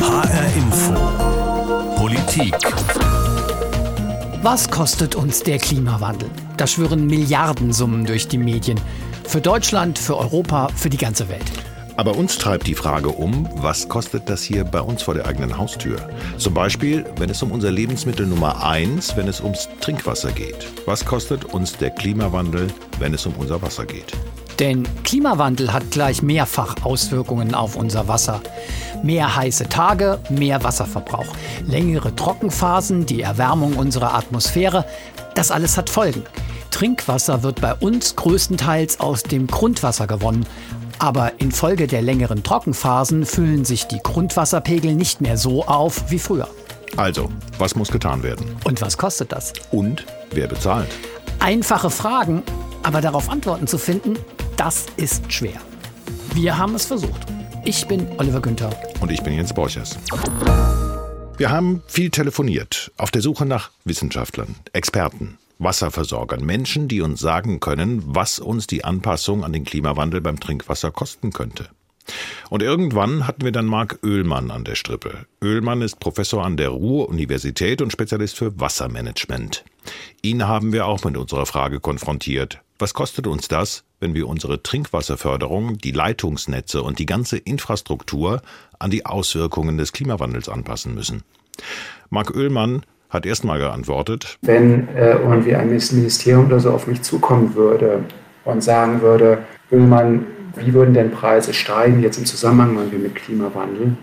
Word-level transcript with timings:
HR 0.00 0.56
Info. 0.56 0.94
Politik. 1.96 2.54
Was 4.42 4.70
kostet 4.70 5.14
uns 5.14 5.42
der 5.42 5.58
Klimawandel? 5.58 6.30
Da 6.56 6.66
schwören 6.66 7.06
Milliardensummen 7.06 8.06
durch 8.06 8.26
die 8.26 8.38
Medien. 8.38 8.80
Für 9.24 9.42
Deutschland, 9.42 9.98
für 9.98 10.16
Europa, 10.16 10.68
für 10.74 10.88
die 10.88 10.96
ganze 10.96 11.28
Welt. 11.28 11.44
Aber 11.96 12.16
uns 12.16 12.38
treibt 12.38 12.66
die 12.66 12.74
Frage 12.74 13.10
um, 13.10 13.46
was 13.56 13.90
kostet 13.90 14.30
das 14.30 14.42
hier 14.42 14.64
bei 14.64 14.80
uns 14.80 15.02
vor 15.02 15.12
der 15.12 15.26
eigenen 15.26 15.58
Haustür? 15.58 15.98
Zum 16.38 16.54
Beispiel, 16.54 17.04
wenn 17.18 17.28
es 17.28 17.42
um 17.42 17.52
unser 17.52 17.70
Lebensmittel 17.70 18.26
Nummer 18.26 18.64
eins, 18.64 19.18
wenn 19.18 19.28
es 19.28 19.42
ums 19.42 19.68
Trinkwasser 19.82 20.32
geht. 20.32 20.66
Was 20.86 21.04
kostet 21.04 21.44
uns 21.44 21.76
der 21.76 21.90
Klimawandel, 21.90 22.68
wenn 22.98 23.12
es 23.12 23.26
um 23.26 23.34
unser 23.34 23.60
Wasser 23.60 23.84
geht? 23.84 24.16
Denn 24.60 24.86
Klimawandel 25.04 25.72
hat 25.72 25.90
gleich 25.90 26.22
mehrfach 26.22 26.76
Auswirkungen 26.84 27.54
auf 27.54 27.76
unser 27.76 28.08
Wasser. 28.08 28.42
Mehr 29.02 29.34
heiße 29.34 29.70
Tage, 29.70 30.18
mehr 30.28 30.62
Wasserverbrauch, 30.62 31.34
längere 31.66 32.14
Trockenphasen, 32.14 33.06
die 33.06 33.22
Erwärmung 33.22 33.76
unserer 33.76 34.14
Atmosphäre, 34.14 34.84
das 35.34 35.50
alles 35.50 35.78
hat 35.78 35.88
Folgen. 35.88 36.24
Trinkwasser 36.70 37.42
wird 37.42 37.62
bei 37.62 37.74
uns 37.74 38.16
größtenteils 38.16 39.00
aus 39.00 39.22
dem 39.22 39.46
Grundwasser 39.46 40.06
gewonnen. 40.06 40.44
Aber 40.98 41.32
infolge 41.38 41.86
der 41.86 42.02
längeren 42.02 42.42
Trockenphasen 42.42 43.24
füllen 43.24 43.64
sich 43.64 43.86
die 43.86 44.00
Grundwasserpegel 44.02 44.94
nicht 44.94 45.22
mehr 45.22 45.38
so 45.38 45.64
auf 45.64 46.10
wie 46.10 46.18
früher. 46.18 46.48
Also, 46.98 47.30
was 47.58 47.74
muss 47.76 47.90
getan 47.90 48.22
werden? 48.22 48.44
Und 48.64 48.82
was 48.82 48.98
kostet 48.98 49.32
das? 49.32 49.54
Und 49.70 50.04
wer 50.32 50.48
bezahlt? 50.48 50.90
Einfache 51.38 51.88
Fragen, 51.88 52.42
aber 52.82 53.00
darauf 53.00 53.30
Antworten 53.30 53.66
zu 53.66 53.78
finden, 53.78 54.18
das 54.60 54.84
ist 54.98 55.32
schwer. 55.32 55.58
Wir 56.34 56.58
haben 56.58 56.74
es 56.74 56.84
versucht. 56.84 57.26
Ich 57.64 57.86
bin 57.86 58.06
Oliver 58.18 58.42
Günther. 58.42 58.68
Und 59.00 59.10
ich 59.10 59.22
bin 59.22 59.32
Jens 59.32 59.54
Borchers. 59.54 59.98
Wir 61.38 61.48
haben 61.48 61.82
viel 61.86 62.10
telefoniert, 62.10 62.92
auf 62.98 63.10
der 63.10 63.22
Suche 63.22 63.46
nach 63.46 63.70
Wissenschaftlern, 63.86 64.54
Experten, 64.74 65.38
Wasserversorgern, 65.58 66.44
Menschen, 66.44 66.88
die 66.88 67.00
uns 67.00 67.20
sagen 67.20 67.60
können, 67.60 68.02
was 68.04 68.38
uns 68.38 68.66
die 68.66 68.84
Anpassung 68.84 69.44
an 69.44 69.54
den 69.54 69.64
Klimawandel 69.64 70.20
beim 70.20 70.38
Trinkwasser 70.38 70.90
kosten 70.90 71.32
könnte. 71.32 71.70
Und 72.50 72.62
irgendwann 72.62 73.26
hatten 73.26 73.44
wir 73.44 73.52
dann 73.52 73.66
Marc 73.66 73.98
Oehlmann 74.04 74.50
an 74.50 74.64
der 74.64 74.74
Strippe. 74.74 75.26
Oehlmann 75.42 75.82
ist 75.82 76.00
Professor 76.00 76.44
an 76.44 76.56
der 76.56 76.70
Ruhr-Universität 76.70 77.82
und 77.82 77.92
Spezialist 77.92 78.36
für 78.36 78.58
Wassermanagement. 78.60 79.64
Ihn 80.22 80.46
haben 80.46 80.72
wir 80.72 80.86
auch 80.86 81.04
mit 81.04 81.16
unserer 81.16 81.46
Frage 81.46 81.80
konfrontiert. 81.80 82.60
Was 82.78 82.94
kostet 82.94 83.26
uns 83.26 83.48
das, 83.48 83.84
wenn 84.00 84.14
wir 84.14 84.26
unsere 84.26 84.62
Trinkwasserförderung, 84.62 85.78
die 85.78 85.92
Leitungsnetze 85.92 86.82
und 86.82 86.98
die 86.98 87.06
ganze 87.06 87.36
Infrastruktur 87.36 88.40
an 88.78 88.90
die 88.90 89.04
Auswirkungen 89.04 89.76
des 89.76 89.92
Klimawandels 89.92 90.48
anpassen 90.48 90.94
müssen? 90.94 91.22
Marc 92.08 92.34
Oehlmann 92.34 92.82
hat 93.10 93.26
erstmal 93.26 93.58
geantwortet. 93.58 94.38
Wenn 94.40 94.88
äh, 94.88 95.16
irgendwie 95.16 95.54
ein 95.54 95.68
Ministerium 95.68 96.46
oder 96.46 96.60
so 96.60 96.70
auf 96.70 96.86
mich 96.86 97.02
zukommen 97.02 97.54
würde 97.54 98.04
und 98.44 98.62
sagen 98.62 99.02
würde, 99.02 99.44
Oehlmann, 99.70 100.24
wie 100.56 100.72
würden 100.72 100.94
denn 100.94 101.10
Preise 101.10 101.54
steigen 101.54 102.02
jetzt 102.02 102.18
im 102.18 102.26
Zusammenhang 102.26 102.90
mit 102.90 103.14
Klimawandel, 103.14 103.96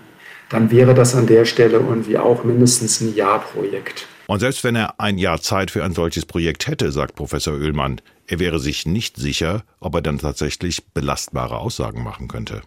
dann 0.49 0.71
wäre 0.71 0.93
das 0.93 1.15
an 1.15 1.27
der 1.27 1.45
Stelle 1.45 1.77
irgendwie 1.77 2.17
auch 2.17 2.43
mindestens 2.43 3.01
ein 3.01 3.15
Jahrprojekt. 3.15 4.07
Und 4.27 4.39
selbst 4.39 4.63
wenn 4.63 4.75
er 4.75 4.99
ein 4.99 5.17
Jahr 5.17 5.41
Zeit 5.41 5.71
für 5.71 5.83
ein 5.83 5.93
solches 5.93 6.25
Projekt 6.25 6.67
hätte, 6.67 6.91
sagt 6.91 7.15
Professor 7.15 7.53
Oehlmann, 7.53 8.01
er 8.27 8.39
wäre 8.39 8.59
sich 8.59 8.85
nicht 8.85 9.15
sicher, 9.17 9.63
ob 9.79 9.95
er 9.95 10.01
dann 10.01 10.19
tatsächlich 10.19 10.85
belastbare 10.87 11.57
Aussagen 11.57 12.03
machen 12.03 12.27
könnte. 12.27 12.61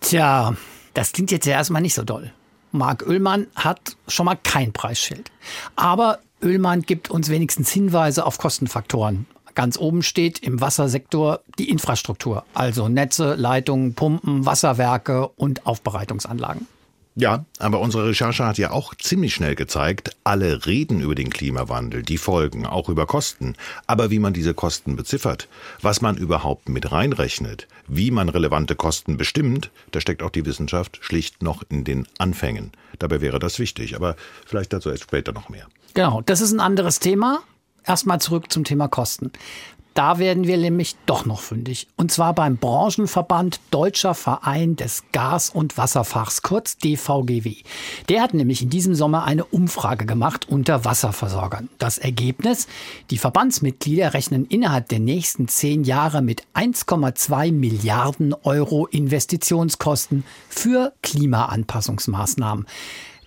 Tja, 0.00 0.54
das 0.94 1.12
klingt 1.12 1.32
jetzt 1.32 1.46
ja 1.46 1.54
erstmal 1.54 1.82
nicht 1.82 1.94
so 1.94 2.04
doll. 2.04 2.32
Marc 2.70 3.06
Oehlmann 3.06 3.48
hat 3.56 3.96
schon 4.08 4.26
mal 4.26 4.38
kein 4.42 4.72
Preisschild. 4.72 5.30
Aber 5.74 6.20
Oehlmann 6.42 6.82
gibt 6.82 7.10
uns 7.10 7.28
wenigstens 7.28 7.70
Hinweise 7.70 8.24
auf 8.24 8.38
Kostenfaktoren. 8.38 9.26
Ganz 9.54 9.78
oben 9.78 10.02
steht 10.02 10.40
im 10.40 10.60
Wassersektor 10.60 11.40
die 11.58 11.70
Infrastruktur, 11.70 12.44
also 12.54 12.88
Netze, 12.88 13.34
Leitungen, 13.34 13.94
Pumpen, 13.94 14.44
Wasserwerke 14.46 15.28
und 15.28 15.66
Aufbereitungsanlagen. 15.66 16.66
Ja, 17.16 17.44
aber 17.60 17.78
unsere 17.78 18.08
Recherche 18.08 18.44
hat 18.44 18.58
ja 18.58 18.72
auch 18.72 18.92
ziemlich 18.96 19.34
schnell 19.34 19.54
gezeigt, 19.54 20.16
alle 20.24 20.66
reden 20.66 21.00
über 21.00 21.14
den 21.14 21.30
Klimawandel, 21.30 22.02
die 22.02 22.18
Folgen, 22.18 22.66
auch 22.66 22.88
über 22.88 23.06
Kosten. 23.06 23.54
Aber 23.86 24.10
wie 24.10 24.18
man 24.18 24.32
diese 24.32 24.52
Kosten 24.52 24.96
beziffert, 24.96 25.46
was 25.80 26.00
man 26.00 26.16
überhaupt 26.16 26.68
mit 26.68 26.90
reinrechnet, 26.90 27.68
wie 27.86 28.10
man 28.10 28.28
relevante 28.28 28.74
Kosten 28.74 29.16
bestimmt, 29.16 29.70
da 29.92 30.00
steckt 30.00 30.24
auch 30.24 30.30
die 30.30 30.44
Wissenschaft 30.44 30.98
schlicht 31.02 31.40
noch 31.40 31.62
in 31.68 31.84
den 31.84 32.08
Anfängen. 32.18 32.72
Dabei 32.98 33.20
wäre 33.20 33.38
das 33.38 33.60
wichtig, 33.60 33.94
aber 33.94 34.16
vielleicht 34.44 34.72
dazu 34.72 34.90
erst 34.90 35.04
später 35.04 35.32
noch 35.32 35.48
mehr. 35.48 35.68
Genau, 35.94 36.20
das 36.22 36.40
ist 36.40 36.50
ein 36.50 36.58
anderes 36.58 36.98
Thema. 36.98 37.44
Erstmal 37.86 38.20
zurück 38.20 38.50
zum 38.50 38.64
Thema 38.64 38.88
Kosten. 38.88 39.32
Da 39.94 40.18
werden 40.18 40.48
wir 40.48 40.56
nämlich 40.58 40.96
doch 41.06 41.24
noch 41.24 41.40
fündig. 41.40 41.86
Und 41.96 42.10
zwar 42.10 42.34
beim 42.34 42.56
Branchenverband 42.56 43.60
Deutscher 43.70 44.14
Verein 44.14 44.74
des 44.74 45.04
Gas- 45.12 45.50
und 45.50 45.78
Wasserfachs, 45.78 46.42
kurz 46.42 46.76
DVGW. 46.78 47.58
Der 48.08 48.22
hat 48.22 48.34
nämlich 48.34 48.60
in 48.62 48.70
diesem 48.70 48.96
Sommer 48.96 49.22
eine 49.22 49.44
Umfrage 49.44 50.04
gemacht 50.04 50.48
unter 50.48 50.84
Wasserversorgern. 50.84 51.68
Das 51.78 51.98
Ergebnis? 51.98 52.66
Die 53.10 53.18
Verbandsmitglieder 53.18 54.14
rechnen 54.14 54.46
innerhalb 54.46 54.88
der 54.88 54.98
nächsten 54.98 55.46
zehn 55.46 55.84
Jahre 55.84 56.22
mit 56.22 56.42
1,2 56.54 57.52
Milliarden 57.52 58.34
Euro 58.42 58.86
Investitionskosten 58.86 60.24
für 60.48 60.92
Klimaanpassungsmaßnahmen. 61.02 62.66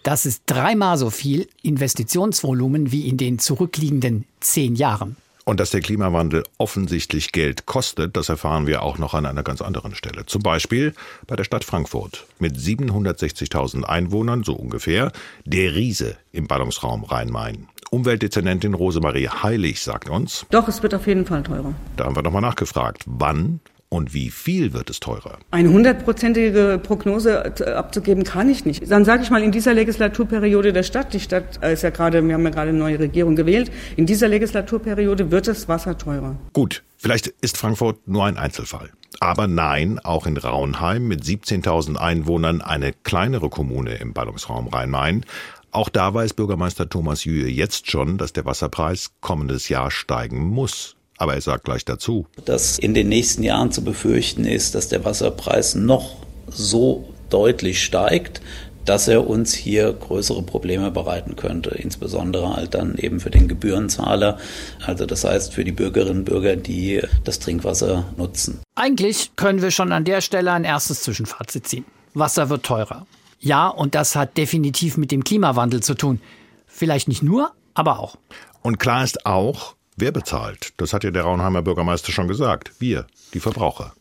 Das 0.08 0.26
ist 0.26 0.44
dreimal 0.46 0.98
so 0.98 1.10
viel 1.10 1.50
Investitionsvolumen 1.64 2.94
wie 2.94 3.10
in 3.10 3.18
den 3.18 3.40
zurückliegenden 3.40 4.24
zehn 4.40 4.78
Jahren. 4.78 5.18
Und 5.44 5.60
dass 5.60 5.72
der 5.72 5.82
Klimawandel 5.82 6.44
offensichtlich 6.58 7.34
Geld 7.34 7.66
kostet, 7.66 8.16
das 8.16 8.30
erfahren 8.30 8.68
wir 8.68 8.84
auch 8.84 8.98
noch 9.00 9.14
an 9.14 9.26
einer 9.26 9.44
ganz 9.44 9.62
anderen 9.62 9.96
Stelle. 9.96 10.26
Zum 10.26 10.42
Beispiel 10.42 10.94
bei 11.28 11.36
der 11.36 11.44
Stadt 11.44 11.66
Frankfurt 11.66 12.26
mit 12.40 12.56
760.000 12.56 13.84
Einwohnern, 13.84 14.46
so 14.46 14.54
ungefähr, 14.54 15.12
der 15.44 15.76
Riese 15.76 16.16
im 16.32 16.48
Ballungsraum 16.48 17.04
Rhein-Main. 17.04 17.68
Umweltdezernentin 17.92 18.76
Rosemarie 18.76 19.28
Heilig 19.28 19.82
sagt 19.82 20.08
uns. 20.10 20.46
Doch, 20.52 20.70
es 20.70 20.82
wird 20.84 20.96
auf 20.96 21.06
jeden 21.06 21.26
Fall 21.26 21.44
teurer. 21.44 21.74
Da 21.98 22.06
haben 22.06 22.16
wir 22.16 22.24
nochmal 22.24 22.42
nachgefragt. 22.42 23.04
Wann 23.08 23.60
und 23.90 24.14
wie 24.14 24.30
viel 24.30 24.74
wird 24.74 24.90
es 24.90 25.00
teurer? 25.00 25.40
Eine 25.52 25.70
hundertprozentige 25.70 26.80
Prognose 26.82 27.54
abzugeben 27.76 28.24
kann 28.24 28.50
ich 28.50 28.66
nicht. 28.66 28.90
Dann 28.92 29.06
sage 29.06 29.24
ich 29.24 29.30
mal, 29.30 29.42
in 29.42 29.52
dieser 29.52 29.74
Legislaturperiode 29.74 30.74
der 30.74 30.84
Stadt, 30.84 31.14
die 31.14 31.20
Stadt 31.20 31.58
ist 31.64 31.84
ja 31.84 31.90
gerade, 31.90 32.26
wir 32.26 32.34
haben 32.34 32.44
ja 32.44 32.50
gerade 32.50 32.70
eine 32.70 32.80
neue 32.80 33.00
Regierung 33.00 33.36
gewählt, 33.36 33.72
in 33.96 34.06
dieser 34.06 34.28
Legislaturperiode 34.28 35.32
wird 35.32 35.48
das 35.48 35.68
Wasser 35.68 35.98
teurer. 35.98 36.36
Gut, 36.54 36.84
vielleicht 36.98 37.28
ist 37.42 37.58
Frankfurt 37.58 38.08
nur 38.08 38.26
ein 38.26 38.38
Einzelfall. 38.38 38.92
Aber 39.20 39.48
nein, 39.48 40.00
auch 40.00 40.28
in 40.28 40.38
Raunheim 40.38 41.08
mit 41.08 41.24
17.000 41.24 41.96
Einwohnern, 41.96 42.62
eine 42.62 42.92
kleinere 42.92 43.50
Kommune 43.50 43.96
im 43.96 44.14
Ballungsraum 44.14 44.68
Rhein-Main, 44.68 45.26
auch 45.72 45.90
da 45.90 46.14
weiß 46.14 46.34
Bürgermeister 46.34 46.90
Thomas 46.90 47.24
Jühe 47.24 47.48
jetzt 47.48 47.90
schon, 47.90 48.18
dass 48.18 48.34
der 48.34 48.46
Wasserpreis 48.46 49.12
kommendes 49.22 49.70
Jahr 49.70 49.92
steigen 49.92 50.46
muss. 50.46 50.97
Aber 51.18 51.34
er 51.34 51.42
sagt 51.42 51.66
gleich 51.66 51.84
dazu, 51.84 52.28
dass 52.46 52.78
in 52.78 52.94
den 52.94 53.10
nächsten 53.10 53.44
Jahren 53.44 53.72
zu 53.72 53.84
befürchten 53.84 54.46
ist, 54.46 54.76
dass 54.76 54.88
der 54.88 55.04
Wasserpreis 55.04 55.76
noch 55.76 56.16
so 56.48 57.14
deutlich 57.30 57.84
steigt, 57.84 58.42
dass 58.86 59.08
er 59.08 59.28
uns 59.28 59.54
hier 59.54 59.92
größere 59.92 60.44
Probleme 60.44 60.92
bereiten 60.92 61.36
könnte, 61.36 61.72
insbesondere 61.72 62.56
halt 62.56 62.74
dann 62.74 62.96
eben 62.96 63.20
für 63.20 63.30
den 63.30 63.48
Gebührenzahler, 63.48 64.38
also 64.86 65.06
das 65.06 65.26
heißt 65.26 65.54
für 65.54 65.66
die 65.66 65.74
Bürgerinnen 65.74 66.20
und 66.20 66.26
Bürger, 66.26 66.56
die 66.56 67.02
das 67.26 67.40
Trinkwasser 67.40 68.06
nutzen. 68.16 68.60
Eigentlich 68.76 69.32
können 69.36 69.62
wir 69.62 69.72
schon 69.72 69.92
an 69.92 70.06
der 70.06 70.22
Stelle 70.22 70.54
ein 70.54 70.64
erstes 70.64 71.02
Zwischenfazit 71.02 71.68
ziehen. 71.68 71.86
Wasser 72.14 72.50
wird 72.50 72.66
teurer. 72.66 73.06
Ja, 73.40 73.68
und 73.68 73.94
das 73.94 74.16
hat 74.16 74.38
definitiv 74.38 74.98
mit 74.98 75.12
dem 75.12 75.24
Klimawandel 75.24 75.84
zu 75.84 75.94
tun. 75.94 76.22
Vielleicht 76.66 77.08
nicht 77.08 77.24
nur, 77.24 77.52
aber 77.74 78.00
auch. 78.00 78.16
Und 78.62 78.80
klar 78.80 79.04
ist 79.04 79.26
auch, 79.26 79.76
Wer 80.00 80.12
bezahlt? 80.12 80.74
Das 80.78 80.94
hat 80.94 81.04
ja 81.04 81.10
der 81.10 81.24
Raunheimer 81.24 81.64
Bürgermeister 81.64 82.12
schon 82.12 82.28
gesagt. 82.28 82.72
Wir, 82.78 83.08
die 83.34 83.40
Verbraucher. 83.40 83.94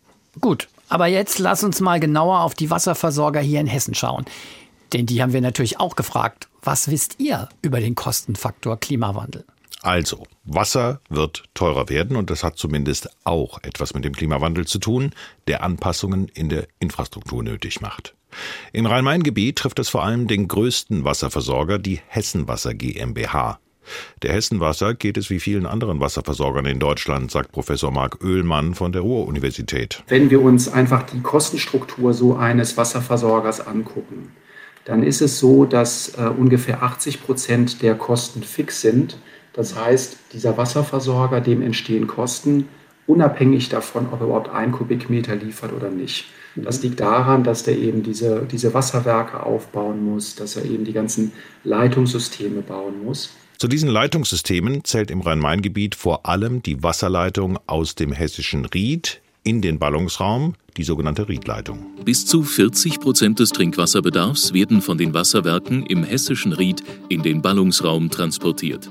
Gut, 0.42 0.68
aber 0.90 1.06
jetzt 1.06 1.38
lass 1.38 1.64
uns 1.64 1.80
mal 1.80 1.98
genauer 2.00 2.40
auf 2.40 2.54
die 2.54 2.68
Wasserversorger 2.68 3.40
hier 3.40 3.60
in 3.60 3.66
Hessen 3.66 3.94
schauen. 3.94 4.26
Denn 4.92 5.06
die 5.06 5.22
haben 5.22 5.32
wir 5.32 5.40
natürlich 5.40 5.80
auch 5.80 5.96
gefragt. 5.96 6.48
Was 6.62 6.90
wisst 6.90 7.18
ihr 7.18 7.48
über 7.62 7.80
den 7.80 7.94
Kostenfaktor 7.94 8.78
Klimawandel? 8.78 9.46
Also, 9.80 10.24
Wasser 10.44 11.00
wird 11.08 11.44
teurer 11.54 11.88
werden 11.88 12.16
und 12.16 12.28
das 12.28 12.42
hat 12.42 12.58
zumindest 12.58 13.08
auch 13.24 13.62
etwas 13.62 13.94
mit 13.94 14.04
dem 14.04 14.14
Klimawandel 14.14 14.66
zu 14.66 14.78
tun, 14.78 15.12
der 15.48 15.62
Anpassungen 15.62 16.28
in 16.28 16.50
der 16.50 16.66
Infrastruktur 16.78 17.42
nötig 17.42 17.80
macht. 17.80 18.14
Im 18.74 18.84
Rhein-Main-Gebiet 18.84 19.56
trifft 19.56 19.78
es 19.78 19.88
vor 19.88 20.04
allem 20.04 20.26
den 20.26 20.46
größten 20.46 21.04
Wasserversorger, 21.04 21.78
die 21.78 22.00
Hessenwasser 22.08 22.74
GmbH. 22.74 23.60
Der 24.22 24.32
Hessenwasser 24.32 24.94
geht 24.94 25.16
es 25.16 25.30
wie 25.30 25.40
vielen 25.40 25.66
anderen 25.66 26.00
Wasserversorgern 26.00 26.66
in 26.66 26.78
Deutschland, 26.78 27.30
sagt 27.30 27.52
Professor 27.52 27.90
Marc 27.90 28.22
Oehlmann 28.24 28.74
von 28.74 28.92
der 28.92 29.02
Ruhr-Universität. 29.02 30.02
Wenn 30.08 30.30
wir 30.30 30.42
uns 30.42 30.68
einfach 30.68 31.02
die 31.04 31.20
Kostenstruktur 31.20 32.14
so 32.14 32.36
eines 32.36 32.76
Wasserversorgers 32.76 33.66
angucken, 33.66 34.32
dann 34.84 35.02
ist 35.02 35.20
es 35.20 35.38
so, 35.38 35.64
dass 35.64 36.16
äh, 36.16 36.22
ungefähr 36.22 36.82
80 36.82 37.22
Prozent 37.22 37.82
der 37.82 37.96
Kosten 37.96 38.42
fix 38.42 38.80
sind. 38.80 39.18
Das 39.52 39.74
heißt, 39.74 40.16
dieser 40.32 40.56
Wasserversorger, 40.56 41.40
dem 41.40 41.60
entstehen 41.62 42.06
Kosten, 42.06 42.68
unabhängig 43.06 43.68
davon, 43.68 44.06
ob 44.12 44.20
er 44.20 44.26
überhaupt 44.26 44.48
ein 44.50 44.72
Kubikmeter 44.72 45.34
liefert 45.34 45.72
oder 45.72 45.90
nicht. 45.90 46.26
Das 46.56 46.82
liegt 46.82 47.00
daran, 47.00 47.44
dass 47.44 47.64
der 47.64 47.76
eben 47.76 48.02
diese, 48.02 48.46
diese 48.50 48.72
Wasserwerke 48.72 49.42
aufbauen 49.42 50.04
muss, 50.04 50.36
dass 50.36 50.56
er 50.56 50.64
eben 50.64 50.84
die 50.84 50.92
ganzen 50.92 51.32
Leitungssysteme 51.64 52.62
bauen 52.62 53.04
muss. 53.04 53.34
Zu 53.58 53.68
diesen 53.68 53.88
Leitungssystemen 53.88 54.84
zählt 54.84 55.10
im 55.10 55.22
Rhein-Main-Gebiet 55.22 55.94
vor 55.94 56.26
allem 56.26 56.62
die 56.62 56.82
Wasserleitung 56.82 57.58
aus 57.66 57.94
dem 57.94 58.12
hessischen 58.12 58.66
Ried 58.66 59.22
in 59.44 59.62
den 59.62 59.78
Ballungsraum, 59.78 60.56
die 60.76 60.84
sogenannte 60.84 61.26
Riedleitung. 61.26 61.86
Bis 62.04 62.26
zu 62.26 62.42
40 62.42 63.00
Prozent 63.00 63.38
des 63.38 63.50
Trinkwasserbedarfs 63.50 64.52
werden 64.52 64.82
von 64.82 64.98
den 64.98 65.14
Wasserwerken 65.14 65.86
im 65.86 66.04
hessischen 66.04 66.52
Ried 66.52 66.82
in 67.08 67.22
den 67.22 67.40
Ballungsraum 67.40 68.10
transportiert. 68.10 68.90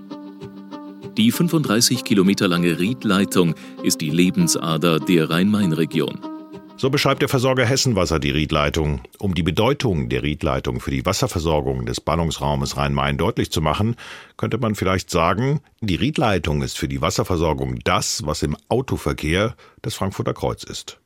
Die 1.15 1.31
35 1.31 2.03
Kilometer 2.03 2.47
lange 2.47 2.79
Riedleitung 2.79 3.53
ist 3.83 4.01
die 4.01 4.09
Lebensader 4.09 5.00
der 5.00 5.29
Rhein-Main-Region. 5.29 6.34
So 6.77 6.89
beschreibt 6.89 7.22
der 7.22 7.30
Versorger 7.30 7.66
Hessenwasser 7.66 8.19
die 8.19 8.31
Riedleitung. 8.31 9.01
Um 9.18 9.33
die 9.33 9.44
Bedeutung 9.44 10.10
der 10.10 10.24
Riedleitung 10.24 10.81
für 10.81 10.92
die 10.92 11.06
Wasserversorgung 11.06 11.86
des 11.86 12.01
Ballungsraumes 12.01 12.75
Rhein-Main 12.75 13.18
deutlich 13.18 13.50
zu 13.50 13.62
machen, 13.62 13.95
könnte 14.36 14.57
man 14.57 14.75
vielleicht 14.75 15.10
sagen, 15.10 15.62
die 15.80 15.95
Riedleitung 15.95 16.62
ist 16.62 16.77
für 16.77 16.89
die 16.89 17.01
Wasserversorgung 17.01 17.80
das, 17.86 18.25
was 18.25 18.44
im 18.44 18.57
Autoverkehr 18.68 19.56
das 19.83 19.95
Frankfurter 19.95 20.33
Kreuz 20.33 20.63
ist. 20.63 21.00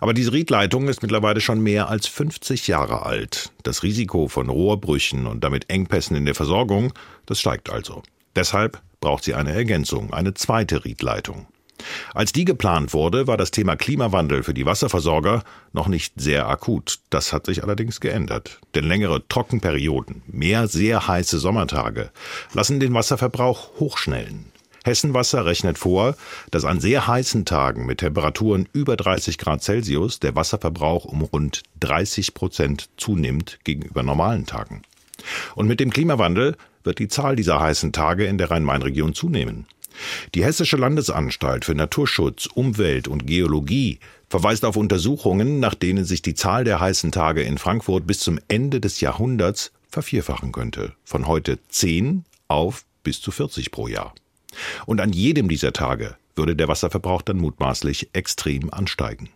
Aber 0.00 0.14
diese 0.14 0.32
Riedleitung 0.32 0.86
ist 0.86 1.02
mittlerweile 1.02 1.40
schon 1.40 1.60
mehr 1.60 1.88
als 1.88 2.06
50 2.06 2.68
Jahre 2.68 3.04
alt. 3.04 3.50
Das 3.64 3.82
Risiko 3.82 4.28
von 4.28 4.48
Rohrbrüchen 4.48 5.26
und 5.26 5.42
damit 5.42 5.68
Engpässen 5.68 6.16
in 6.16 6.26
der 6.26 6.36
Versorgung, 6.36 6.92
das 7.26 7.40
steigt 7.40 7.70
also. 7.70 8.04
Deshalb 8.36 8.80
braucht 9.00 9.24
sie 9.24 9.34
eine 9.34 9.52
Ergänzung, 9.52 10.12
eine 10.12 10.34
zweite 10.34 10.84
Riedleitung. 10.84 11.48
Als 12.14 12.32
die 12.32 12.44
geplant 12.44 12.92
wurde, 12.92 13.26
war 13.26 13.36
das 13.36 13.50
Thema 13.50 13.76
Klimawandel 13.76 14.42
für 14.42 14.54
die 14.54 14.66
Wasserversorger 14.66 15.44
noch 15.72 15.88
nicht 15.88 16.14
sehr 16.16 16.48
akut. 16.48 16.98
Das 17.10 17.32
hat 17.32 17.46
sich 17.46 17.62
allerdings 17.62 18.00
geändert. 18.00 18.60
Denn 18.74 18.84
längere 18.84 19.26
Trockenperioden, 19.28 20.22
mehr 20.26 20.68
sehr 20.68 21.06
heiße 21.06 21.38
Sommertage 21.38 22.10
lassen 22.52 22.80
den 22.80 22.94
Wasserverbrauch 22.94 23.78
hochschnellen. 23.78 24.46
Hessenwasser 24.84 25.44
rechnet 25.44 25.78
vor, 25.78 26.16
dass 26.50 26.64
an 26.64 26.80
sehr 26.80 27.06
heißen 27.06 27.44
Tagen 27.44 27.86
mit 27.86 27.98
Temperaturen 27.98 28.68
über 28.72 28.96
30 28.96 29.36
Grad 29.38 29.62
Celsius 29.62 30.18
der 30.20 30.34
Wasserverbrauch 30.34 31.04
um 31.04 31.22
rund 31.22 31.62
30 31.80 32.34
Prozent 32.34 32.88
zunimmt 32.96 33.58
gegenüber 33.64 34.02
normalen 34.02 34.46
Tagen. 34.46 34.82
Und 35.54 35.66
mit 35.66 35.80
dem 35.80 35.90
Klimawandel 35.90 36.56
wird 36.84 37.00
die 37.00 37.08
Zahl 37.08 37.36
dieser 37.36 37.60
heißen 37.60 37.92
Tage 37.92 38.24
in 38.24 38.38
der 38.38 38.50
Rhein-Main-Region 38.50 39.14
zunehmen. 39.14 39.66
Die 40.34 40.44
Hessische 40.44 40.76
Landesanstalt 40.76 41.64
für 41.64 41.74
Naturschutz, 41.74 42.46
Umwelt 42.46 43.08
und 43.08 43.26
Geologie 43.26 43.98
verweist 44.28 44.64
auf 44.64 44.76
Untersuchungen, 44.76 45.60
nach 45.60 45.74
denen 45.74 46.04
sich 46.04 46.22
die 46.22 46.34
Zahl 46.34 46.64
der 46.64 46.80
heißen 46.80 47.12
Tage 47.12 47.42
in 47.42 47.58
Frankfurt 47.58 48.06
bis 48.06 48.20
zum 48.20 48.38
Ende 48.48 48.80
des 48.80 49.00
Jahrhunderts 49.00 49.72
vervierfachen 49.88 50.52
könnte. 50.52 50.94
Von 51.04 51.26
heute 51.26 51.58
10 51.68 52.24
auf 52.48 52.84
bis 53.02 53.20
zu 53.20 53.30
40 53.30 53.70
pro 53.70 53.88
Jahr. 53.88 54.14
Und 54.86 55.00
an 55.00 55.12
jedem 55.12 55.48
dieser 55.48 55.72
Tage 55.72 56.16
würde 56.34 56.56
der 56.56 56.68
Wasserverbrauch 56.68 57.22
dann 57.22 57.38
mutmaßlich 57.38 58.10
extrem 58.12 58.72
ansteigen. 58.72 59.30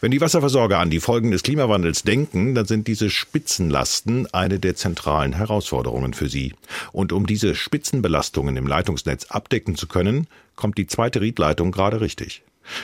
Wenn 0.00 0.12
die 0.12 0.20
Wasserversorger 0.20 0.78
an 0.78 0.90
die 0.90 1.00
Folgen 1.00 1.32
des 1.32 1.42
Klimawandels 1.42 2.04
denken, 2.04 2.54
dann 2.54 2.66
sind 2.66 2.86
diese 2.86 3.10
Spitzenlasten 3.10 4.32
eine 4.32 4.60
der 4.60 4.76
zentralen 4.76 5.32
Herausforderungen 5.32 6.14
für 6.14 6.28
sie. 6.28 6.54
Und 6.92 7.12
um 7.12 7.26
diese 7.26 7.56
Spitzenbelastungen 7.56 8.56
im 8.56 8.68
Leitungsnetz 8.68 9.24
abdecken 9.24 9.74
zu 9.74 9.88
können, 9.88 10.28
kommt 10.54 10.78
die 10.78 10.86
zweite 10.86 11.20
Riedleitung 11.20 11.72
gerade 11.72 12.00
richtig. 12.00 12.42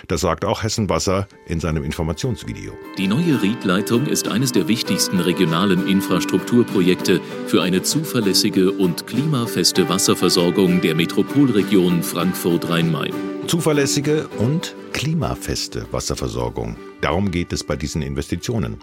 Das 0.09 0.23
sagt 0.23 0.45
auch 0.45 0.65
Hessen 0.65 0.89
Wasser 0.89 1.29
in 1.47 1.61
seinem 1.61 1.85
Informationsvideo. 1.85 2.73
Die 2.99 3.07
neue 3.07 3.41
Riedleitung 3.43 4.07
ist 4.07 4.27
eines 4.27 4.51
der 4.51 4.67
wichtigsten 4.67 5.21
regionalen 5.21 5.87
Infrastrukturprojekte 5.87 7.21
für 7.47 7.63
eine 7.63 7.83
zuverlässige 7.83 8.73
und 8.73 9.07
klimafeste 9.07 9.89
Wasserversorgung 9.89 10.81
der 10.81 10.97
Metropolregion 10.97 12.03
Frankfurt-Rhein-Main. 12.03 13.13
Zuverlässige 13.47 14.27
und 14.39 14.75
klimafeste 14.93 15.87
Wasserversorgung. 15.93 16.77
Darum 17.05 17.31
geht 17.31 17.53
es 17.53 17.65
bei 17.65 17.77
diesen 17.77 18.01
Investitionen. 18.01 18.81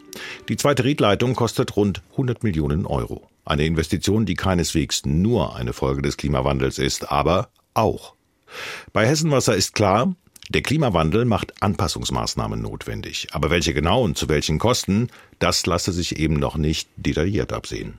Die 0.48 0.56
zweite 0.56 0.84
Riedleitung 0.84 1.34
kostet 1.34 1.76
rund 1.76 2.04
100 2.12 2.44
Millionen 2.44 2.86
Euro. 2.86 3.28
Eine 3.46 3.66
Investition, 3.66 4.28
die 4.28 4.36
keineswegs 4.36 5.08
nur 5.08 5.56
eine 5.56 5.74
Folge 5.74 6.04
des 6.04 6.18
Klimawandels 6.18 6.78
ist, 6.78 7.12
aber 7.12 7.50
auch. 7.74 8.14
Bei 8.94 9.08
Hessenwasser 9.08 9.56
ist 9.56 9.74
klar, 9.74 10.16
der 10.50 10.62
Klimawandel 10.62 11.26
macht 11.26 11.64
Anpassungsmaßnahmen 11.64 12.62
notwendig. 12.62 13.30
Aber 13.32 13.50
welche 13.50 13.74
genau 13.74 14.04
und 14.04 14.20
zu 14.20 14.30
welchen 14.30 14.60
Kosten, 14.60 15.08
das 15.40 15.66
lasse 15.66 15.92
sich 15.92 16.20
eben 16.20 16.36
noch 16.36 16.58
nicht 16.58 16.90
detailliert 16.98 17.52
absehen. 17.52 17.98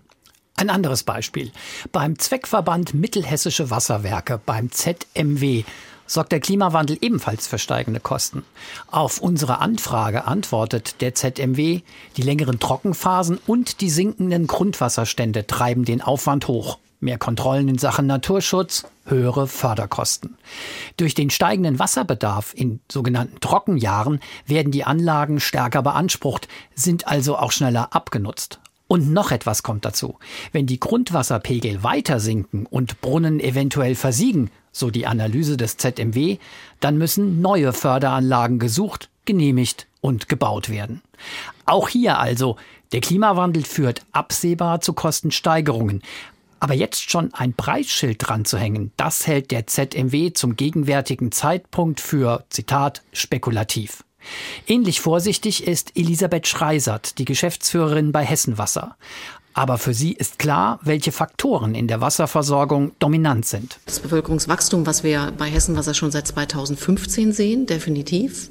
Ein 0.55 0.71
anderes 0.71 1.03
Beispiel. 1.03 1.51
Beim 1.91 2.17
Zweckverband 2.17 2.95
Mittelhessische 2.95 3.71
Wasserwerke, 3.71 4.39
beim 4.47 4.71
ZMW, 4.71 5.65
sorgt 6.13 6.33
der 6.33 6.41
Klimawandel 6.41 6.99
ebenfalls 7.01 7.47
für 7.47 7.59
steigende 7.59 8.01
Kosten. 8.01 8.45
Auf 8.91 9.19
unsere 9.19 9.61
Anfrage 9.61 10.27
antwortet 10.27 11.01
der 11.01 11.15
ZMW, 11.15 11.81
die 12.17 12.23
längeren 12.23 12.61
Trockenphasen 12.61 13.39
und 13.47 13.81
die 13.81 13.91
sinkenden 13.91 14.47
Grundwasserstände 14.47 15.47
treiben 15.47 15.85
den 15.85 16.03
Aufwand 16.03 16.49
hoch. 16.49 16.79
Mehr 17.01 17.19
Kontrollen 17.19 17.67
in 17.69 17.79
Sachen 17.79 18.07
Naturschutz, 18.07 18.85
höhere 19.07 19.49
Förderkosten. 19.49 20.37
Durch 20.97 21.15
den 21.15 21.31
steigenden 21.31 21.81
Wasserbedarf 21.81 22.53
in 22.55 22.81
sogenannten 22.91 23.41
Trockenjahren 23.41 24.21
werden 24.47 24.71
die 24.71 24.85
Anlagen 24.85 25.41
stärker 25.41 25.83
beansprucht, 25.83 26.47
sind 26.77 27.09
also 27.09 27.37
auch 27.37 27.51
schneller 27.51 27.89
abgenutzt. 27.93 28.61
Und 28.93 29.11
noch 29.11 29.31
etwas 29.31 29.63
kommt 29.63 29.87
dazu. 29.87 30.19
Wenn 30.53 30.67
die 30.67 30.79
Grundwasserpegel 30.79 31.83
weiter 31.83 32.21
sinken 32.21 32.67
und 32.67 33.01
Brunnen 33.01 33.41
eventuell 33.41 33.95
versiegen, 33.95 34.51
so 34.71 34.91
die 34.91 35.07
Analyse 35.07 35.57
des 35.57 35.79
ZMW, 35.79 36.37
dann 36.79 36.99
müssen 36.99 37.41
neue 37.41 37.73
Förderanlagen 37.73 38.59
gesucht, 38.59 39.09
genehmigt 39.25 39.87
und 40.03 40.29
gebaut 40.29 40.69
werden. 40.69 41.01
Auch 41.65 41.89
hier 41.89 42.19
also, 42.19 42.57
der 42.93 43.01
Klimawandel 43.01 43.65
führt 43.65 44.05
absehbar 44.13 44.83
zu 44.83 44.93
Kostensteigerungen. 44.93 46.03
Aber 46.61 46.75
jetzt 46.75 47.11
schon 47.11 47.33
ein 47.33 47.55
Preisschild 47.55 48.19
dran 48.21 48.45
zu 48.45 48.59
hängen, 48.59 48.93
das 48.99 49.27
hält 49.27 49.53
der 49.53 49.67
ZMW 49.67 50.35
zum 50.35 50.55
gegenwärtigen 50.55 51.33
Zeitpunkt 51.33 51.99
für, 51.99 52.45
Zitat, 52.51 53.03
spekulativ. 53.15 54.05
Ähnlich 54.67 55.01
vorsichtig 55.01 55.67
ist 55.67 55.93
Elisabeth 55.97 56.47
Schreisert, 56.47 57.19
die 57.19 57.25
Geschäftsführerin 57.25 58.13
bei 58.13 58.25
Hessenwasser. 58.25 58.97
Aber 59.55 59.77
für 59.77 59.93
sie 59.93 60.13
ist 60.13 60.39
klar, 60.39 60.81
welche 60.83 61.13
Faktoren 61.13 61.75
in 61.75 61.87
der 61.87 62.01
Wasserversorgung 62.01 62.93
dominant 62.99 63.45
sind. 63.45 63.79
Das 63.85 64.01
Bevölkerungswachstum, 64.01 64.87
was 64.87 65.05
wir 65.05 65.33
bei 65.37 65.47
Hessenwasser 65.47 65.95
schon 65.95 66.11
seit 66.11 66.27
2015 66.27 67.33
sehen, 67.33 67.67
definitiv. 67.67 68.51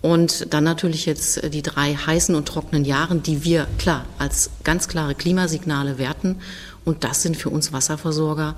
Und 0.00 0.52
dann 0.52 0.64
natürlich 0.64 1.06
jetzt 1.06 1.52
die 1.54 1.62
drei 1.62 1.94
heißen 1.94 2.34
und 2.34 2.46
trockenen 2.48 2.84
Jahren, 2.84 3.22
die 3.22 3.44
wir 3.44 3.68
klar 3.78 4.04
als 4.18 4.50
ganz 4.64 4.88
klare 4.88 5.14
Klimasignale 5.14 5.98
werten. 5.98 6.40
Und 6.84 7.04
das 7.04 7.22
sind 7.22 7.36
für 7.36 7.50
uns 7.50 7.72
Wasserversorger 7.72 8.56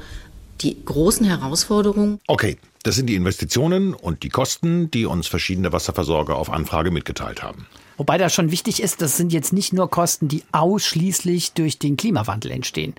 die 0.63 0.83
großen 0.85 1.27
Herausforderungen. 1.27 2.19
Okay, 2.29 2.57
das 2.85 2.97
sind 2.97 3.07
die 3.07 3.15
Investitionen 3.15 3.95
und 3.95 4.23
die 4.23 4.29
Kosten, 4.29 4.91
die 4.91 5.07
uns 5.07 5.27
verschiedene 5.27 5.73
Wasserversorger 5.73 6.37
auf 6.37 6.51
Anfrage 6.51 6.91
mitgeteilt 6.91 7.43
haben. 7.43 7.67
Wobei 7.97 8.19
das 8.19 8.35
schon 8.35 8.51
wichtig 8.51 8.83
ist, 8.83 9.01
das 9.01 9.17
sind 9.17 9.33
jetzt 9.33 9.53
nicht 9.53 9.73
nur 9.73 9.89
Kosten, 9.89 10.29
die 10.29 10.43
ausschließlich 10.53 11.53
durch 11.53 11.79
den 11.79 11.97
Klimawandel 11.97 12.51
entstehen. 12.51 12.95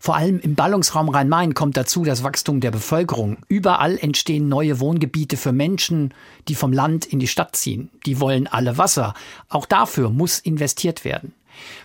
Vor 0.00 0.16
allem 0.16 0.40
im 0.40 0.54
Ballungsraum 0.54 1.08
Rhein-Main 1.08 1.54
kommt 1.54 1.76
dazu 1.76 2.02
das 2.02 2.24
Wachstum 2.24 2.60
der 2.60 2.72
Bevölkerung. 2.72 3.36
Überall 3.46 3.96
entstehen 3.98 4.48
neue 4.48 4.80
Wohngebiete 4.80 5.36
für 5.36 5.52
Menschen, 5.52 6.14
die 6.48 6.54
vom 6.56 6.72
Land 6.72 7.06
in 7.06 7.20
die 7.20 7.28
Stadt 7.28 7.54
ziehen. 7.54 7.90
Die 8.06 8.20
wollen 8.20 8.46
alle 8.48 8.76
Wasser. 8.76 9.14
Auch 9.48 9.66
dafür 9.66 10.10
muss 10.10 10.40
investiert 10.40 11.04
werden. 11.04 11.32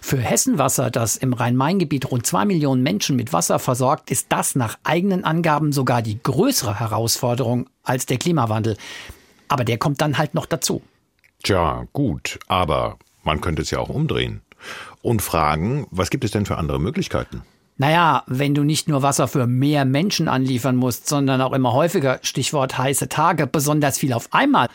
Für 0.02 0.18
Hessenwasser, 0.18 0.92
das 0.92 1.16
im 1.16 1.34
Rhein-Main-Gebiet 1.34 2.12
rund 2.12 2.26
zwei 2.26 2.46
Millionen 2.46 2.84
Menschen 2.84 3.16
mit 3.16 3.34
Wasser 3.34 3.60
versorgt, 3.60 4.12
ist 4.12 4.28
das 4.30 4.56
nach 4.56 4.78
eigenen 4.84 5.24
Angaben 5.24 5.72
sogar 5.72 6.02
die 6.02 6.22
größere 6.22 6.80
Herausforderung 6.80 7.70
als 7.84 8.06
der 8.06 8.18
Klimawandel. 8.18 8.78
Aber 9.48 9.66
der 9.66 9.78
kommt 9.78 10.02
dann 10.02 10.18
halt 10.18 10.34
noch 10.34 10.46
dazu. 10.46 10.82
Tja, 11.44 11.86
gut, 11.94 12.40
aber 12.48 12.98
man 13.24 13.42
könnte 13.42 13.62
es 13.62 13.72
ja 13.72 13.80
auch 13.80 13.90
umdrehen 13.90 14.42
und 15.02 15.22
fragen, 15.22 15.88
was 15.92 16.10
gibt 16.10 16.24
es 16.24 16.32
denn 16.32 16.46
für 16.46 16.58
andere 16.58 16.80
Möglichkeiten? 16.80 17.44
Naja, 17.78 18.24
wenn 18.28 18.54
du 18.54 18.64
nicht 18.64 18.88
nur 18.88 19.02
Wasser 19.02 19.28
für 19.28 19.48
mehr 19.48 19.84
Menschen 19.84 20.28
anliefern 20.28 20.76
musst, 20.76 21.08
sondern 21.08 21.42
auch 21.42 21.54
immer 21.54 21.74
häufiger, 21.74 22.20
Stichwort 22.22 22.78
heiße 22.78 23.10
Tage, 23.10 23.48
besonders 23.48 23.98
viel 23.98 24.14
auf 24.14 24.32
einmal, 24.32 24.70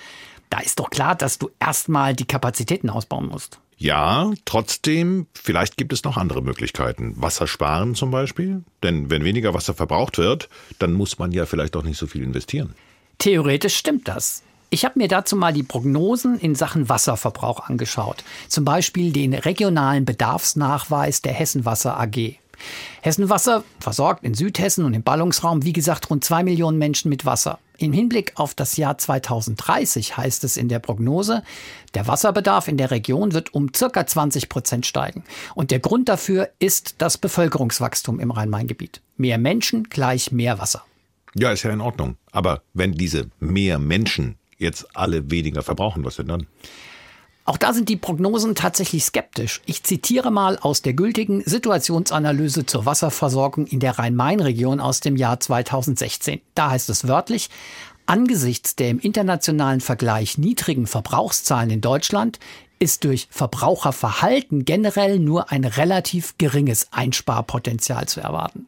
da 0.50 0.58
ist 0.58 0.80
doch 0.80 0.90
klar, 0.90 1.14
dass 1.14 1.38
du 1.38 1.50
erstmal 1.60 2.14
die 2.14 2.26
Kapazitäten 2.26 2.90
ausbauen 2.90 3.28
musst. 3.28 3.60
Ja, 3.78 4.32
trotzdem, 4.44 5.28
vielleicht 5.34 5.76
gibt 5.76 5.92
es 5.92 6.02
noch 6.02 6.16
andere 6.16 6.42
Möglichkeiten. 6.42 7.14
Wasser 7.16 7.46
sparen 7.46 7.94
zum 7.94 8.10
Beispiel. 8.10 8.64
Denn 8.82 9.08
wenn 9.08 9.24
weniger 9.24 9.54
Wasser 9.54 9.72
verbraucht 9.72 10.18
wird, 10.18 10.48
dann 10.80 10.92
muss 10.92 11.20
man 11.20 11.30
ja 11.30 11.46
vielleicht 11.46 11.76
auch 11.76 11.84
nicht 11.84 11.96
so 11.96 12.08
viel 12.08 12.24
investieren. 12.24 12.74
Theoretisch 13.18 13.76
stimmt 13.76 14.08
das. 14.08 14.42
Ich 14.70 14.84
habe 14.84 14.98
mir 14.98 15.08
dazu 15.08 15.36
mal 15.36 15.52
die 15.52 15.62
Prognosen 15.62 16.38
in 16.38 16.56
Sachen 16.56 16.88
Wasserverbrauch 16.88 17.68
angeschaut. 17.68 18.24
Zum 18.48 18.64
Beispiel 18.64 19.12
den 19.12 19.32
regionalen 19.32 20.04
Bedarfsnachweis 20.04 21.22
der 21.22 21.32
Hessenwasser 21.32 21.98
AG. 21.98 22.36
Hessenwasser 23.00 23.62
versorgt 23.78 24.24
in 24.24 24.34
Südhessen 24.34 24.84
und 24.84 24.92
im 24.92 25.04
Ballungsraum, 25.04 25.64
wie 25.64 25.72
gesagt, 25.72 26.10
rund 26.10 26.24
zwei 26.24 26.42
Millionen 26.42 26.78
Menschen 26.78 27.08
mit 27.08 27.24
Wasser. 27.24 27.60
Im 27.80 27.92
Hinblick 27.92 28.32
auf 28.34 28.54
das 28.54 28.76
Jahr 28.76 28.98
2030 28.98 30.16
heißt 30.16 30.42
es 30.42 30.56
in 30.56 30.68
der 30.68 30.80
Prognose, 30.80 31.44
der 31.94 32.08
Wasserbedarf 32.08 32.66
in 32.66 32.76
der 32.76 32.90
Region 32.90 33.34
wird 33.34 33.54
um 33.54 33.72
circa 33.74 34.04
20 34.04 34.48
Prozent 34.48 34.84
steigen. 34.84 35.22
Und 35.54 35.70
der 35.70 35.78
Grund 35.78 36.08
dafür 36.08 36.50
ist 36.58 36.96
das 36.98 37.18
Bevölkerungswachstum 37.18 38.18
im 38.18 38.32
Rhein-Main-Gebiet. 38.32 39.00
Mehr 39.16 39.38
Menschen 39.38 39.84
gleich 39.84 40.32
mehr 40.32 40.58
Wasser. 40.58 40.84
Ja, 41.36 41.52
ist 41.52 41.62
ja 41.62 41.70
in 41.70 41.80
Ordnung. 41.80 42.16
Aber 42.32 42.62
wenn 42.74 42.94
diese 42.94 43.30
mehr 43.38 43.78
Menschen 43.78 44.38
jetzt 44.58 44.96
alle 44.96 45.30
weniger 45.30 45.62
verbrauchen, 45.62 46.04
was 46.04 46.16
denn 46.16 46.26
dann? 46.26 46.48
Auch 47.48 47.56
da 47.56 47.72
sind 47.72 47.88
die 47.88 47.96
Prognosen 47.96 48.54
tatsächlich 48.54 49.04
skeptisch. 49.04 49.62
Ich 49.64 49.82
zitiere 49.82 50.30
mal 50.30 50.58
aus 50.58 50.82
der 50.82 50.92
gültigen 50.92 51.42
Situationsanalyse 51.46 52.66
zur 52.66 52.84
Wasserversorgung 52.84 53.66
in 53.66 53.80
der 53.80 53.98
Rhein-Main-Region 53.98 54.80
aus 54.80 55.00
dem 55.00 55.16
Jahr 55.16 55.40
2016. 55.40 56.42
Da 56.54 56.72
heißt 56.72 56.90
es 56.90 57.08
wörtlich, 57.08 57.48
angesichts 58.04 58.76
der 58.76 58.90
im 58.90 58.98
internationalen 58.98 59.80
Vergleich 59.80 60.36
niedrigen 60.36 60.86
Verbrauchszahlen 60.86 61.70
in 61.70 61.80
Deutschland 61.80 62.38
ist 62.80 63.04
durch 63.04 63.28
Verbraucherverhalten 63.30 64.66
generell 64.66 65.18
nur 65.18 65.50
ein 65.50 65.64
relativ 65.64 66.36
geringes 66.36 66.92
Einsparpotenzial 66.92 68.06
zu 68.08 68.20
erwarten. 68.20 68.66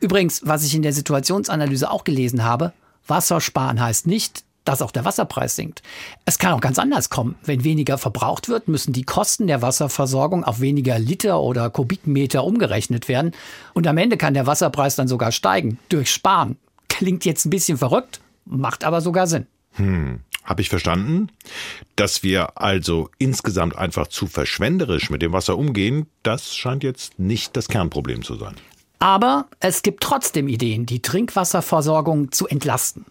Übrigens, 0.00 0.42
was 0.44 0.62
ich 0.62 0.74
in 0.74 0.82
der 0.82 0.92
Situationsanalyse 0.92 1.90
auch 1.90 2.04
gelesen 2.04 2.44
habe, 2.44 2.74
Wassersparen 3.06 3.80
heißt 3.80 4.06
nicht, 4.06 4.44
dass 4.64 4.82
auch 4.82 4.90
der 4.90 5.04
Wasserpreis 5.04 5.56
sinkt. 5.56 5.82
Es 6.24 6.38
kann 6.38 6.52
auch 6.52 6.60
ganz 6.60 6.78
anders 6.78 7.10
kommen. 7.10 7.36
Wenn 7.44 7.64
weniger 7.64 7.98
verbraucht 7.98 8.48
wird, 8.48 8.68
müssen 8.68 8.92
die 8.92 9.04
Kosten 9.04 9.46
der 9.46 9.62
Wasserversorgung 9.62 10.44
auf 10.44 10.60
weniger 10.60 10.98
Liter 10.98 11.40
oder 11.40 11.70
Kubikmeter 11.70 12.44
umgerechnet 12.44 13.08
werden. 13.08 13.32
Und 13.74 13.86
am 13.86 13.98
Ende 13.98 14.16
kann 14.16 14.34
der 14.34 14.46
Wasserpreis 14.46 14.96
dann 14.96 15.08
sogar 15.08 15.32
steigen. 15.32 15.78
Durch 15.88 16.10
Sparen. 16.10 16.56
Klingt 16.88 17.24
jetzt 17.24 17.44
ein 17.44 17.50
bisschen 17.50 17.78
verrückt, 17.78 18.20
macht 18.44 18.84
aber 18.84 19.00
sogar 19.00 19.26
Sinn. 19.26 19.46
Hm. 19.72 20.20
Habe 20.44 20.60
ich 20.60 20.68
verstanden? 20.68 21.28
Dass 21.96 22.22
wir 22.22 22.60
also 22.60 23.08
insgesamt 23.18 23.76
einfach 23.76 24.08
zu 24.08 24.26
verschwenderisch 24.26 25.08
mit 25.08 25.22
dem 25.22 25.32
Wasser 25.32 25.56
umgehen, 25.56 26.06
das 26.22 26.54
scheint 26.54 26.84
jetzt 26.84 27.18
nicht 27.18 27.56
das 27.56 27.68
Kernproblem 27.68 28.22
zu 28.22 28.36
sein. 28.36 28.54
Aber 29.04 29.48
es 29.60 29.82
gibt 29.82 30.02
trotzdem 30.02 30.48
Ideen, 30.48 30.86
die 30.86 31.02
Trinkwasserversorgung 31.02 32.32
zu 32.32 32.48
entlasten. 32.48 33.04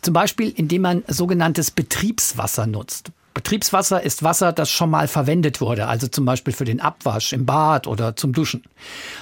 Zum 0.00 0.14
Beispiel, 0.14 0.48
indem 0.48 0.80
man 0.80 1.04
sogenanntes 1.06 1.70
Betriebswasser 1.70 2.66
nutzt. 2.66 3.12
Betriebswasser 3.34 4.02
ist 4.02 4.22
Wasser, 4.22 4.54
das 4.54 4.70
schon 4.70 4.88
mal 4.88 5.06
verwendet 5.06 5.60
wurde, 5.60 5.86
also 5.86 6.08
zum 6.08 6.24
Beispiel 6.24 6.54
für 6.54 6.64
den 6.64 6.80
Abwasch 6.80 7.34
im 7.34 7.44
Bad 7.44 7.86
oder 7.86 8.16
zum 8.16 8.32
Duschen. 8.32 8.62